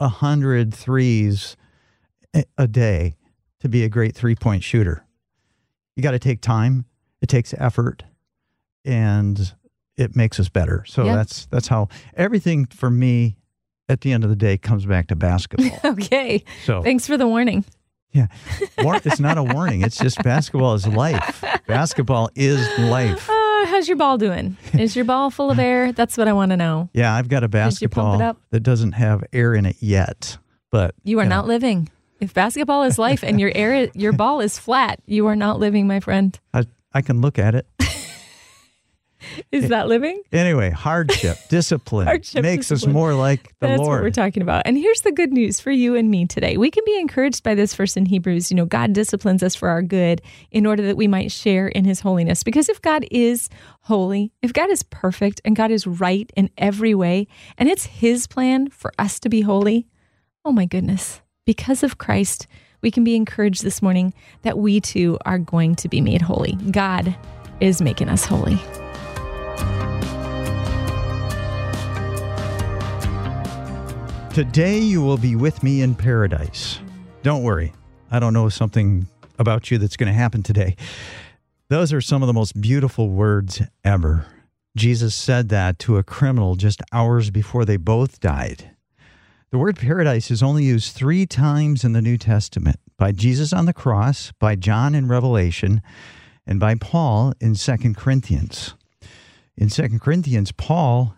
a 0.00 0.08
hundred 0.08 0.74
threes 0.74 1.56
a- 2.58 2.66
day 2.66 3.14
to 3.60 3.68
be 3.68 3.84
a 3.84 3.88
great 3.88 4.16
three 4.16 4.34
point 4.34 4.64
shooter. 4.64 5.06
You 5.94 6.02
got 6.02 6.10
to 6.10 6.18
take 6.18 6.40
time. 6.40 6.87
It 7.22 7.28
takes 7.28 7.54
effort, 7.56 8.02
and 8.84 9.54
it 9.96 10.16
makes 10.16 10.40
us 10.40 10.48
better. 10.48 10.84
So 10.88 11.04
Yeah. 11.04 11.14
that's 11.14 11.46
that's 11.46 11.68
how 11.68 11.88
everything 12.16 12.66
for 12.66 12.90
me 12.90 13.37
at 13.88 14.00
the 14.00 14.10
end 14.12 14.24
of 14.24 14.30
the 14.30 14.37
day 14.37 14.58
comes 14.58 14.87
back 14.87 15.06
to 15.08 15.14
basketball. 15.16 15.78
Okay. 15.92 16.42
So 16.64 16.82
Thanks 16.82 17.06
for 17.06 17.16
the 17.16 17.28
warning. 17.28 17.64
yeah, 18.12 18.26
War- 18.78 19.00
it's 19.04 19.20
not 19.20 19.38
a 19.38 19.42
warning. 19.44 19.82
It's 19.82 19.98
just 19.98 20.20
basketball 20.24 20.74
is 20.74 20.87
life. 20.88 21.44
Basketball 21.68 22.28
is 22.34 22.58
life. 22.78 23.30
How's 23.64 23.88
your 23.88 23.96
ball 23.96 24.18
doing? 24.18 24.57
Is 24.74 24.94
your 24.94 25.05
ball 25.05 25.31
full 25.31 25.50
of 25.50 25.59
air? 25.59 25.92
That's 25.92 26.16
what 26.18 26.29
I 26.29 26.33
want 26.33 26.50
to 26.50 26.57
know. 26.57 26.90
Yeah, 26.92 27.14
I've 27.14 27.29
got 27.29 27.42
a 27.42 27.46
you 27.46 27.48
basketball 27.48 28.37
that 28.50 28.62
doesn't 28.62 28.92
have 28.92 29.24
air 29.33 29.55
in 29.55 29.66
it 29.66 29.77
yet, 29.81 30.38
but 30.70 30.94
You 31.03 31.18
are 31.20 31.24
know, 31.24 31.31
not 31.31 31.46
living. 31.46 31.88
If 32.20 32.35
basketball 32.35 32.85
is 32.85 32.98
life 32.98 33.22
and 33.22 33.40
your 33.40 33.53
air, 33.55 33.90
your 33.94 34.12
ball 34.12 34.40
is 34.40 34.59
flat, 34.59 35.00
you 35.07 35.27
are 35.27 35.37
not 35.37 35.59
living, 35.59 35.87
my 35.87 36.00
friend. 36.00 36.38
I, 36.53 36.64
I 36.92 37.03
can 37.03 37.20
look 37.20 37.38
at 37.38 37.55
it. 37.55 37.66
Is 39.52 39.68
that 39.68 39.88
living? 39.88 40.22
Anyway, 40.32 40.70
hardship, 40.70 41.38
discipline 41.48 42.06
Hardship, 42.06 42.42
makes 42.42 42.68
discipline. 42.68 42.90
us 42.90 42.94
more 42.94 43.14
like 43.14 43.42
the 43.60 43.68
That's 43.68 43.80
what 43.80 44.02
we're 44.02 44.10
talking 44.10 44.42
about. 44.42 44.62
And 44.66 44.76
here's 44.76 45.02
the 45.02 45.12
good 45.12 45.32
news 45.32 45.60
for 45.60 45.70
you 45.70 45.94
and 45.94 46.10
me 46.10 46.26
today. 46.26 46.56
We 46.56 46.70
can 46.70 46.84
be 46.84 46.98
encouraged 46.98 47.42
by 47.42 47.54
this 47.54 47.74
verse 47.74 47.96
in 47.96 48.06
Hebrews. 48.06 48.50
You 48.50 48.56
know, 48.56 48.66
God 48.66 48.92
disciplines 48.92 49.42
us 49.42 49.54
for 49.54 49.68
our 49.68 49.82
good 49.82 50.22
in 50.50 50.66
order 50.66 50.82
that 50.84 50.96
we 50.96 51.08
might 51.08 51.32
share 51.32 51.68
in 51.68 51.84
his 51.84 52.00
holiness. 52.00 52.42
Because 52.42 52.68
if 52.68 52.80
God 52.82 53.04
is 53.10 53.48
holy, 53.82 54.32
if 54.42 54.52
God 54.52 54.70
is 54.70 54.82
perfect 54.82 55.40
and 55.44 55.56
God 55.56 55.70
is 55.70 55.87
right 55.87 56.30
in 56.37 56.50
every 56.58 56.94
way, 56.94 57.26
and 57.58 57.68
it's 57.68 57.87
his 57.87 58.26
plan 58.26 58.68
for 58.70 58.92
us 58.98 59.20
to 59.20 59.28
be 59.28 59.42
holy, 59.42 59.87
oh 60.44 60.52
my 60.52 60.66
goodness, 60.66 61.20
because 61.46 61.82
of 61.82 61.98
Christ, 61.98 62.46
we 62.84 62.90
can 62.90 63.02
be 63.02 63.16
encouraged 63.16 63.62
this 63.62 63.80
morning 63.80 64.12
that 64.42 64.58
we 64.58 64.80
too 64.80 65.18
are 65.24 65.38
going 65.38 65.74
to 65.76 65.88
be 65.88 66.00
made 66.00 66.20
holy. 66.20 66.52
God 66.70 67.16
is 67.60 67.80
making 67.80 68.10
us 68.10 68.26
holy. 68.26 68.58
Today 74.35 74.79
you 74.79 75.01
will 75.01 75.16
be 75.16 75.37
with 75.37 75.62
me 75.62 75.81
in 75.81 75.94
paradise. 75.94 76.81
Don't 77.23 77.44
worry. 77.44 77.73
I 78.11 78.18
don't 78.18 78.33
know 78.33 78.49
something 78.49 79.07
about 79.38 79.70
you 79.70 79.79
that's 79.79 79.97
going 79.97 80.09
to 80.09 80.12
happen 80.12 80.42
today. 80.42 80.75
Those 81.68 81.92
are 81.92 82.01
some 82.01 82.20
of 82.20 82.27
the 82.27 82.33
most 82.33 82.61
beautiful 82.61 83.11
words 83.11 83.62
ever. 83.85 84.27
Jesus 84.77 85.14
said 85.14 85.51
that 85.51 85.79
to 85.79 85.99
a 85.99 86.03
criminal 86.03 86.57
just 86.57 86.83
hours 86.92 87.31
before 87.31 87.64
they 87.64 87.77
both 87.77 88.18
died. 88.18 88.73
The 89.53 89.59
word 89.59 89.77
paradise 89.77 90.33
is 90.33 90.42
only 90.42 90.64
used 90.64 90.97
three 90.97 91.27
times 91.27 91.85
in 91.85 91.92
the 91.92 92.03
New 92.03 92.18
Testament 92.18 92.81
by 92.99 93.12
Jesus 93.12 93.53
on 93.53 93.66
the 93.66 93.73
cross, 93.73 94.33
by 94.40 94.57
John 94.57 94.97
in 94.97 95.07
Revelation, 95.07 95.81
and 96.44 96.59
by 96.59 96.75
Paul 96.75 97.35
in 97.40 97.55
2 97.55 97.94
Corinthians. 97.94 98.75
In 99.57 99.68
2 99.68 100.01
Corinthians, 100.01 100.51
Paul 100.51 101.14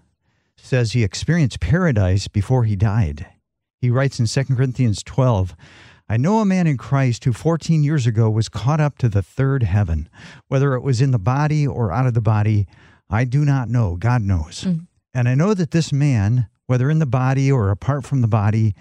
says 0.66 0.92
he 0.92 1.04
experienced 1.04 1.60
paradise 1.60 2.28
before 2.28 2.64
he 2.64 2.76
died. 2.76 3.26
He 3.80 3.90
writes 3.90 4.18
in 4.18 4.26
2 4.26 4.54
Corinthians 4.54 5.02
12, 5.02 5.54
I 6.08 6.16
know 6.16 6.38
a 6.38 6.44
man 6.44 6.66
in 6.66 6.76
Christ 6.76 7.24
who 7.24 7.32
14 7.32 7.82
years 7.82 8.06
ago 8.06 8.30
was 8.30 8.48
caught 8.48 8.80
up 8.80 8.98
to 8.98 9.08
the 9.08 9.22
third 9.22 9.62
heaven. 9.64 10.08
Whether 10.48 10.74
it 10.74 10.82
was 10.82 11.00
in 11.00 11.10
the 11.10 11.18
body 11.18 11.66
or 11.66 11.92
out 11.92 12.06
of 12.06 12.14
the 12.14 12.20
body, 12.20 12.66
I 13.10 13.24
do 13.24 13.44
not 13.44 13.68
know. 13.68 13.96
God 13.96 14.22
knows. 14.22 14.64
Mm. 14.64 14.86
And 15.14 15.28
I 15.28 15.34
know 15.34 15.54
that 15.54 15.70
this 15.70 15.92
man, 15.92 16.48
whether 16.66 16.90
in 16.90 16.98
the 16.98 17.06
body 17.06 17.50
or 17.50 17.70
apart 17.70 18.04
from 18.04 18.20
the 18.20 18.28
body, 18.28 18.74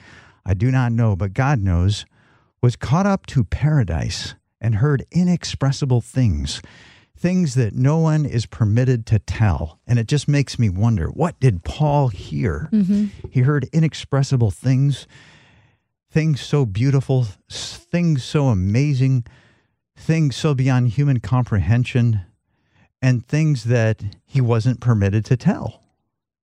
I 0.45 0.53
do 0.53 0.69
not 0.69 0.91
know, 0.91 1.15
but 1.15 1.33
God 1.33 1.59
knows, 1.59 2.05
was 2.61 2.75
caught 2.75 3.05
up 3.05 3.25
to 3.27 3.43
paradise 3.43 4.35
and 4.61 4.75
heard 4.75 5.05
inexpressible 5.11 6.01
things, 6.01 6.61
things 7.17 7.55
that 7.55 7.73
no 7.73 7.97
one 7.97 8.25
is 8.25 8.45
permitted 8.45 9.05
to 9.07 9.19
tell. 9.19 9.79
And 9.87 9.97
it 9.97 10.07
just 10.07 10.27
makes 10.27 10.59
me 10.59 10.69
wonder 10.69 11.07
what 11.07 11.39
did 11.39 11.63
Paul 11.63 12.09
hear? 12.09 12.69
Mm-hmm. 12.71 13.29
He 13.29 13.41
heard 13.41 13.69
inexpressible 13.71 14.51
things 14.51 15.07
things 16.15 16.39
so 16.39 16.65
beautiful, 16.65 17.27
things 17.49 18.23
so 18.23 18.45
amazing, 18.47 19.25
things 19.97 20.33
so 20.33 20.53
beyond 20.53 20.87
human 20.87 21.19
comprehension, 21.19 22.21
and 23.01 23.27
things 23.27 23.65
that 23.65 24.01
he 24.23 24.39
wasn't 24.39 24.79
permitted 24.79 25.25
to 25.25 25.35
tell. 25.35 25.83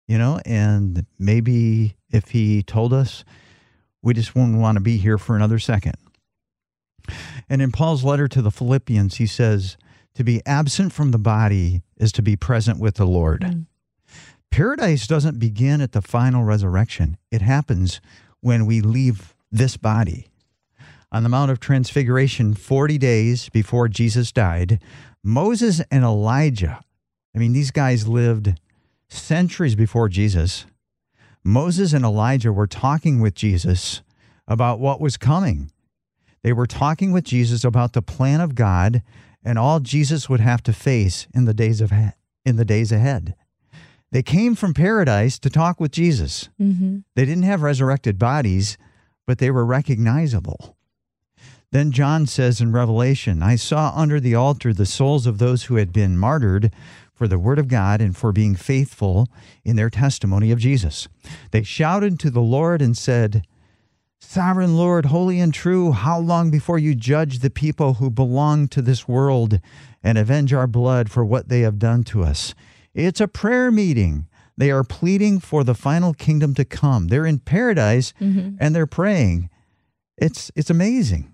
You 0.08 0.18
know, 0.18 0.42
and 0.46 1.06
maybe 1.18 1.96
if 2.10 2.32
he 2.32 2.64
told 2.64 2.92
us, 2.92 3.24
we 4.02 4.14
just 4.14 4.36
wouldn't 4.36 4.60
want 4.60 4.76
to 4.76 4.82
be 4.82 4.98
here 4.98 5.18
for 5.18 5.38
another 5.38 5.58
second. 5.58 5.96
And 7.48 7.62
in 7.62 7.72
Paul's 7.72 8.04
letter 8.04 8.28
to 8.28 8.42
the 8.42 8.52
Philippians, 8.52 9.16
he 9.16 9.26
says, 9.26 9.78
to 10.16 10.24
be 10.24 10.42
absent 10.46 10.94
from 10.94 11.12
the 11.12 11.18
body 11.18 11.82
is 11.98 12.12
to 12.14 12.22
be 12.22 12.36
present 12.36 12.80
with 12.80 12.96
the 12.96 13.06
Lord. 13.06 13.42
Mm. 13.42 13.66
Paradise 14.50 15.08
doesn't 15.08 15.40
begin 15.40 15.80
at 15.80 15.94
the 15.94 16.02
final 16.02 16.44
resurrection, 16.44 17.18
it 17.32 17.42
happens 17.42 18.02
when 18.42 18.66
we 18.66 18.82
leave 18.82 19.34
this 19.52 19.78
body. 19.78 20.28
On 21.12 21.24
the 21.24 21.30
Mount 21.30 21.52
of 21.52 21.60
Transfiguration, 21.60 22.54
40 22.54 22.98
days 22.98 23.50
before 23.50 23.88
Jesus 23.88 24.32
died, 24.32 24.82
Moses 25.24 25.82
and 25.92 26.04
Elijah, 26.04 26.82
I 27.36 27.40
mean, 27.40 27.54
these 27.54 27.72
guys 27.72 28.08
lived 28.08 28.60
centuries 29.10 29.76
before 29.76 30.10
Jesus. 30.10 30.66
Moses 31.44 31.94
and 31.94 32.06
Elijah 32.06 32.52
were 32.52 32.68
talking 32.68 33.20
with 33.20 33.36
Jesus 33.36 34.02
about 34.48 34.80
what 34.80 35.02
was 35.02 35.18
coming. 35.18 35.72
They 36.44 36.54
were 36.54 36.68
talking 36.68 37.12
with 37.12 37.24
Jesus 37.24 37.64
about 37.64 37.94
the 37.94 38.02
plan 38.02 38.42
of 38.42 38.56
God 38.56 39.02
and 39.44 39.58
all 39.58 39.80
Jesus 39.80 40.30
would 40.30 40.40
have 40.40 40.64
to 40.64 40.74
face 40.74 41.28
in 41.34 41.46
the 41.46 41.54
days 41.54 41.82
of 41.82 41.92
in 42.46 42.56
the 42.56 42.66
days 42.66 42.92
ahead. 42.92 43.36
They 44.12 44.24
came 44.24 44.56
from 44.56 44.74
paradise 44.74 45.40
to 45.40 45.50
talk 45.50 45.80
with 45.80 45.92
Jesus. 45.92 46.50
Mm-hmm. 46.60 47.00
They 47.16 47.26
didn't 47.26 47.44
have 47.44 47.62
resurrected 47.62 48.20
bodies, 48.20 48.78
but 49.26 49.38
they 49.38 49.50
were 49.50 49.66
recognizable. 49.66 50.76
Then 51.72 51.92
John 51.92 52.28
says 52.28 52.60
in 52.60 52.74
Revelation, 52.74 53.42
I 53.42 53.56
saw 53.56 53.94
under 53.96 54.20
the 54.20 54.36
altar 54.36 54.74
the 54.74 54.86
souls 54.86 55.26
of 55.26 55.38
those 55.38 55.64
who 55.64 55.76
had 55.76 55.94
been 55.94 56.18
martyred 56.18 56.74
for 57.14 57.30
the 57.30 57.40
word 57.40 57.60
of 57.60 57.70
God 57.70 58.02
and 58.02 58.18
for 58.18 58.34
being 58.34 58.56
faithful 58.56 59.30
in 59.64 59.78
their 59.78 59.90
testimony 59.90 60.52
of 60.52 60.60
Jesus. 60.60 61.08
They 61.52 61.64
shouted 61.64 62.20
to 62.20 62.30
the 62.30 62.42
Lord 62.42 62.82
and 62.82 62.98
said, 62.98 63.46
Sovereign 64.22 64.78
Lord, 64.78 65.08
holy 65.08 65.40
and 65.40 65.54
true, 65.54 65.92
how 65.92 66.20
long 66.20 66.52
before 66.52 66.78
you 66.78 66.96
judge 66.96 67.40
the 67.40 67.50
people 67.50 67.96
who 67.96 68.10
belong 68.10 68.68
to 68.70 68.82
this 68.82 69.08
world 69.08 69.60
and 70.04 70.18
avenge 70.18 70.54
our 70.54 70.68
blood 70.68 71.10
for 71.10 71.26
what 71.26 71.50
they 71.50 71.62
have 71.62 71.80
done 71.80 72.04
to 72.06 72.24
us? 72.24 72.54
It's 72.94 73.20
a 73.20 73.28
prayer 73.28 73.72
meeting. 73.72 74.28
They 74.56 74.70
are 74.70 74.84
pleading 74.84 75.40
for 75.40 75.64
the 75.64 75.74
final 75.74 76.14
kingdom 76.14 76.54
to 76.54 76.64
come. 76.64 77.08
They're 77.08 77.26
in 77.26 77.40
paradise 77.40 78.14
mm-hmm. 78.22 78.56
and 78.60 78.76
they're 78.76 78.86
praying. 78.88 79.50
It's 80.18 80.52
it's 80.56 80.70
amazing. 80.70 81.32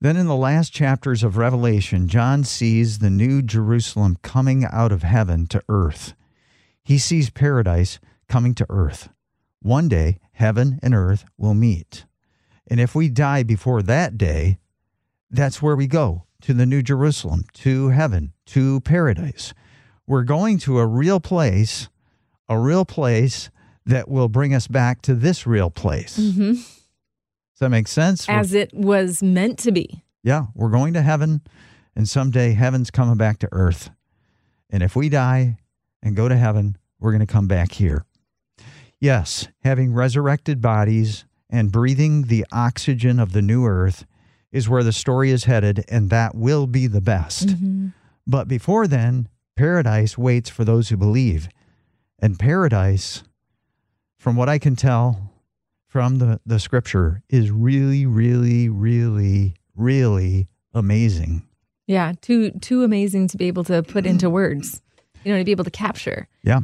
Then 0.00 0.16
in 0.16 0.26
the 0.26 0.36
last 0.36 0.72
chapters 0.72 1.22
of 1.22 1.36
Revelation, 1.36 2.08
John 2.08 2.44
sees 2.44 3.00
the 3.00 3.10
new 3.10 3.42
Jerusalem 3.42 4.16
coming 4.22 4.64
out 4.64 4.92
of 4.92 5.02
heaven 5.02 5.46
to 5.48 5.62
earth. 5.68 6.14
He 6.84 6.98
sees 6.98 7.30
paradise 7.30 7.98
coming 8.28 8.54
to 8.54 8.66
earth. 8.70 9.10
One 9.60 9.88
day, 9.88 10.20
heaven 10.40 10.80
and 10.82 10.94
earth 10.94 11.24
will 11.38 11.54
meet. 11.54 12.04
And 12.68 12.80
if 12.80 12.94
we 12.94 13.08
die 13.08 13.44
before 13.44 13.82
that 13.82 14.18
day, 14.18 14.58
that's 15.30 15.62
where 15.62 15.76
we 15.76 15.86
go 15.86 16.24
to 16.42 16.52
the 16.52 16.66
new 16.66 16.82
Jerusalem, 16.82 17.44
to 17.54 17.90
heaven, 17.90 18.32
to 18.46 18.80
paradise. 18.80 19.54
We're 20.06 20.24
going 20.24 20.58
to 20.60 20.80
a 20.80 20.86
real 20.86 21.20
place 21.20 21.88
a 22.50 22.58
real 22.58 22.84
place 22.84 23.48
that 23.86 24.08
will 24.08 24.28
bring 24.28 24.52
us 24.52 24.66
back 24.66 25.00
to 25.02 25.14
this 25.14 25.46
real 25.46 25.70
place. 25.70 26.18
Mm-hmm. 26.18 26.52
Does 26.54 27.60
that 27.60 27.70
make 27.70 27.88
sense? 27.88 28.28
As 28.28 28.52
we're, 28.52 28.62
it 28.62 28.74
was 28.74 29.22
meant 29.22 29.58
to 29.60 29.72
be. 29.72 30.02
Yeah, 30.22 30.46
we're 30.54 30.68
going 30.68 30.92
to 30.94 31.02
heaven, 31.02 31.42
and 31.94 32.08
someday 32.08 32.52
heaven's 32.52 32.90
coming 32.90 33.16
back 33.16 33.38
to 33.38 33.48
earth. 33.52 33.90
And 34.68 34.82
if 34.82 34.96
we 34.96 35.08
die 35.08 35.58
and 36.02 36.16
go 36.16 36.28
to 36.28 36.36
heaven, 36.36 36.76
we're 36.98 37.12
going 37.12 37.26
to 37.26 37.32
come 37.32 37.46
back 37.46 37.72
here. 37.72 38.04
Yes, 39.00 39.48
having 39.64 39.94
resurrected 39.94 40.60
bodies 40.60 41.24
and 41.48 41.72
breathing 41.72 42.24
the 42.24 42.44
oxygen 42.52 43.18
of 43.18 43.32
the 43.32 43.42
new 43.42 43.64
earth 43.64 44.04
is 44.52 44.68
where 44.68 44.82
the 44.82 44.92
story 44.92 45.30
is 45.30 45.44
headed, 45.44 45.84
and 45.88 46.10
that 46.10 46.34
will 46.34 46.66
be 46.66 46.86
the 46.86 47.00
best. 47.00 47.48
Mm-hmm. 47.48 47.88
But 48.26 48.46
before 48.46 48.86
then, 48.86 49.28
paradise 49.56 50.18
waits 50.18 50.50
for 50.50 50.64
those 50.64 50.88
who 50.88 50.96
believe. 50.96 51.48
And 52.18 52.38
paradise, 52.38 53.22
from 54.18 54.36
what 54.36 54.48
I 54.48 54.58
can 54.58 54.76
tell 54.76 55.32
from 55.86 56.18
the, 56.18 56.40
the 56.44 56.60
scripture, 56.60 57.22
is 57.28 57.50
really, 57.50 58.06
really, 58.06 58.68
really, 58.68 59.54
really 59.74 60.48
amazing. 60.74 61.42
Yeah, 61.86 62.12
too 62.20 62.50
too 62.52 62.84
amazing 62.84 63.28
to 63.28 63.36
be 63.36 63.46
able 63.46 63.64
to 63.64 63.82
put 63.82 64.06
into 64.06 64.30
words. 64.30 64.82
You 65.24 65.32
know, 65.32 65.38
to 65.38 65.44
be 65.44 65.50
able 65.50 65.64
to 65.64 65.70
capture. 65.70 66.28
Yeah. 66.42 66.60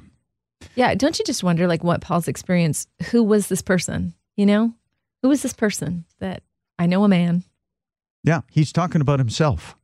Yeah. 0.74 0.94
Don't 0.94 1.18
you 1.18 1.24
just 1.24 1.42
wonder 1.42 1.66
like 1.66 1.84
what 1.84 2.00
Paul's 2.00 2.28
experience, 2.28 2.86
who 3.10 3.22
was 3.22 3.48
this 3.48 3.62
person? 3.62 4.14
You 4.36 4.46
know? 4.46 4.74
Who 5.22 5.28
was 5.28 5.42
this 5.42 5.54
person 5.54 6.04
that 6.20 6.42
I 6.78 6.86
know 6.86 7.04
a 7.04 7.08
man? 7.08 7.42
Yeah, 8.22 8.42
he's 8.50 8.72
talking 8.72 9.00
about 9.00 9.18
himself. 9.18 9.76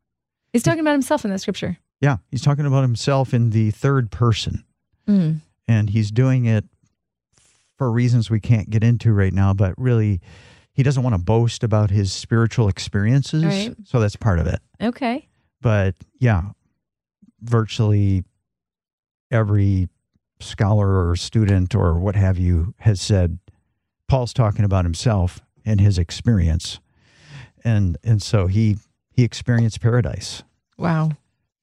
He's 0.53 0.63
talking 0.63 0.81
about 0.81 0.93
himself 0.93 1.25
in 1.25 1.31
that 1.31 1.41
scripture. 1.41 1.79
Yeah, 2.01 2.19
he's 2.31 2.43
talking 2.43 2.67
about 2.67 2.83
himself 2.83 3.33
in 3.33 3.51
the 3.51 3.71
third 3.71 4.11
person. 4.11 4.65
Mm 5.09 5.41
and 5.69 5.91
he's 5.91 6.11
doing 6.11 6.45
it 6.45 6.65
for 7.77 7.91
reasons 7.91 8.31
we 8.31 8.41
can't 8.41 8.71
get 8.71 8.85
into 8.85 9.13
right 9.13 9.33
now, 9.33 9.53
but 9.53 9.75
really 9.77 10.21
he 10.75 10.83
doesn't 10.83 11.03
want 11.03 11.15
to 11.15 11.23
boast 11.23 11.65
about 11.65 11.91
his 11.91 12.13
spiritual 12.13 12.69
experiences. 12.69 13.45
Right. 13.45 13.75
So 13.85 14.01
that's 14.01 14.17
part 14.17 14.39
of 14.39 14.47
it. 14.47 14.61
Okay. 14.81 15.29
But 15.61 15.95
yeah, 16.19 16.43
virtually 17.41 18.25
every 19.31 19.89
scholar 20.43 21.09
or 21.09 21.17
student 21.17 21.75
or 21.75 21.99
what 21.99 22.17
have 22.17 22.39
you 22.39 22.75
has 22.81 23.01
said 23.01 23.39
Paul's 24.09 24.33
talking 24.33 24.65
about 24.65 24.85
himself 24.85 25.41
and 25.65 25.81
his 25.81 25.99
experience. 25.99 26.81
And 27.65 27.97
and 28.03 28.23
so 28.23 28.47
he 28.47 28.77
he 29.11 29.23
experienced 29.23 29.81
paradise. 29.81 30.43
Wow. 30.77 31.13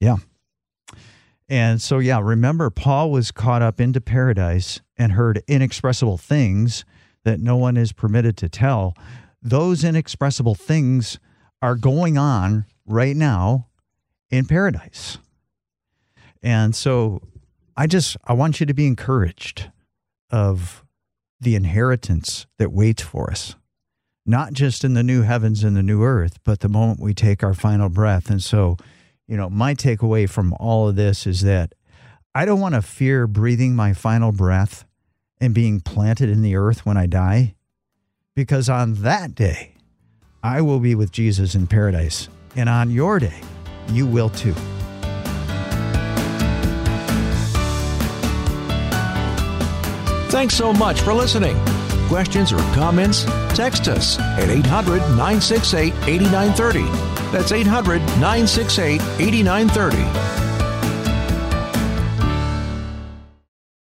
Yeah. 0.00 0.16
And 1.48 1.82
so, 1.82 1.98
yeah, 1.98 2.20
remember, 2.22 2.70
Paul 2.70 3.10
was 3.10 3.32
caught 3.32 3.60
up 3.60 3.80
into 3.80 4.00
paradise 4.00 4.80
and 4.96 5.12
heard 5.12 5.42
inexpressible 5.48 6.16
things 6.16 6.84
that 7.24 7.40
no 7.40 7.56
one 7.56 7.76
is 7.76 7.92
permitted 7.92 8.36
to 8.38 8.48
tell. 8.48 8.94
Those 9.42 9.82
inexpressible 9.82 10.54
things 10.54 11.18
are 11.60 11.74
going 11.74 12.16
on 12.16 12.66
right 12.86 13.16
now 13.16 13.66
in 14.30 14.46
paradise. 14.46 15.18
And 16.40 16.74
so, 16.74 17.20
I 17.80 17.86
just 17.86 18.14
I 18.24 18.34
want 18.34 18.60
you 18.60 18.66
to 18.66 18.74
be 18.74 18.86
encouraged 18.86 19.70
of 20.28 20.84
the 21.40 21.54
inheritance 21.54 22.44
that 22.58 22.72
waits 22.72 23.02
for 23.02 23.30
us. 23.30 23.54
Not 24.26 24.52
just 24.52 24.84
in 24.84 24.92
the 24.92 25.02
new 25.02 25.22
heavens 25.22 25.64
and 25.64 25.74
the 25.74 25.82
new 25.82 26.02
earth, 26.02 26.38
but 26.44 26.60
the 26.60 26.68
moment 26.68 27.00
we 27.00 27.14
take 27.14 27.42
our 27.42 27.54
final 27.54 27.88
breath. 27.88 28.28
And 28.28 28.42
so 28.42 28.76
you 29.26 29.34
know, 29.34 29.48
my 29.48 29.74
takeaway 29.74 30.28
from 30.28 30.52
all 30.60 30.88
of 30.88 30.96
this 30.96 31.26
is 31.26 31.40
that 31.40 31.72
I 32.34 32.44
don't 32.44 32.60
want 32.60 32.74
to 32.74 32.82
fear 32.82 33.26
breathing 33.26 33.74
my 33.74 33.94
final 33.94 34.30
breath 34.30 34.84
and 35.40 35.54
being 35.54 35.80
planted 35.80 36.28
in 36.28 36.42
the 36.42 36.56
earth 36.56 36.84
when 36.84 36.98
I 36.98 37.06
die, 37.06 37.54
because 38.36 38.68
on 38.68 38.92
that 38.96 39.34
day, 39.34 39.72
I 40.42 40.60
will 40.60 40.80
be 40.80 40.94
with 40.94 41.12
Jesus 41.12 41.54
in 41.54 41.66
paradise. 41.66 42.28
And 42.56 42.68
on 42.68 42.90
your 42.90 43.18
day, 43.18 43.40
you 43.88 44.06
will 44.06 44.28
too. 44.28 44.54
Thanks 50.30 50.54
so 50.54 50.72
much 50.72 51.00
for 51.00 51.12
listening. 51.12 51.56
Questions 52.06 52.52
or 52.52 52.58
comments? 52.72 53.24
Text 53.52 53.88
us 53.88 54.16
at 54.20 54.48
800 54.48 54.98
968 55.16 55.92
8930. 56.06 56.82
That's 57.32 57.50
800 57.50 57.98
968 58.20 59.00
8930. 59.18 60.49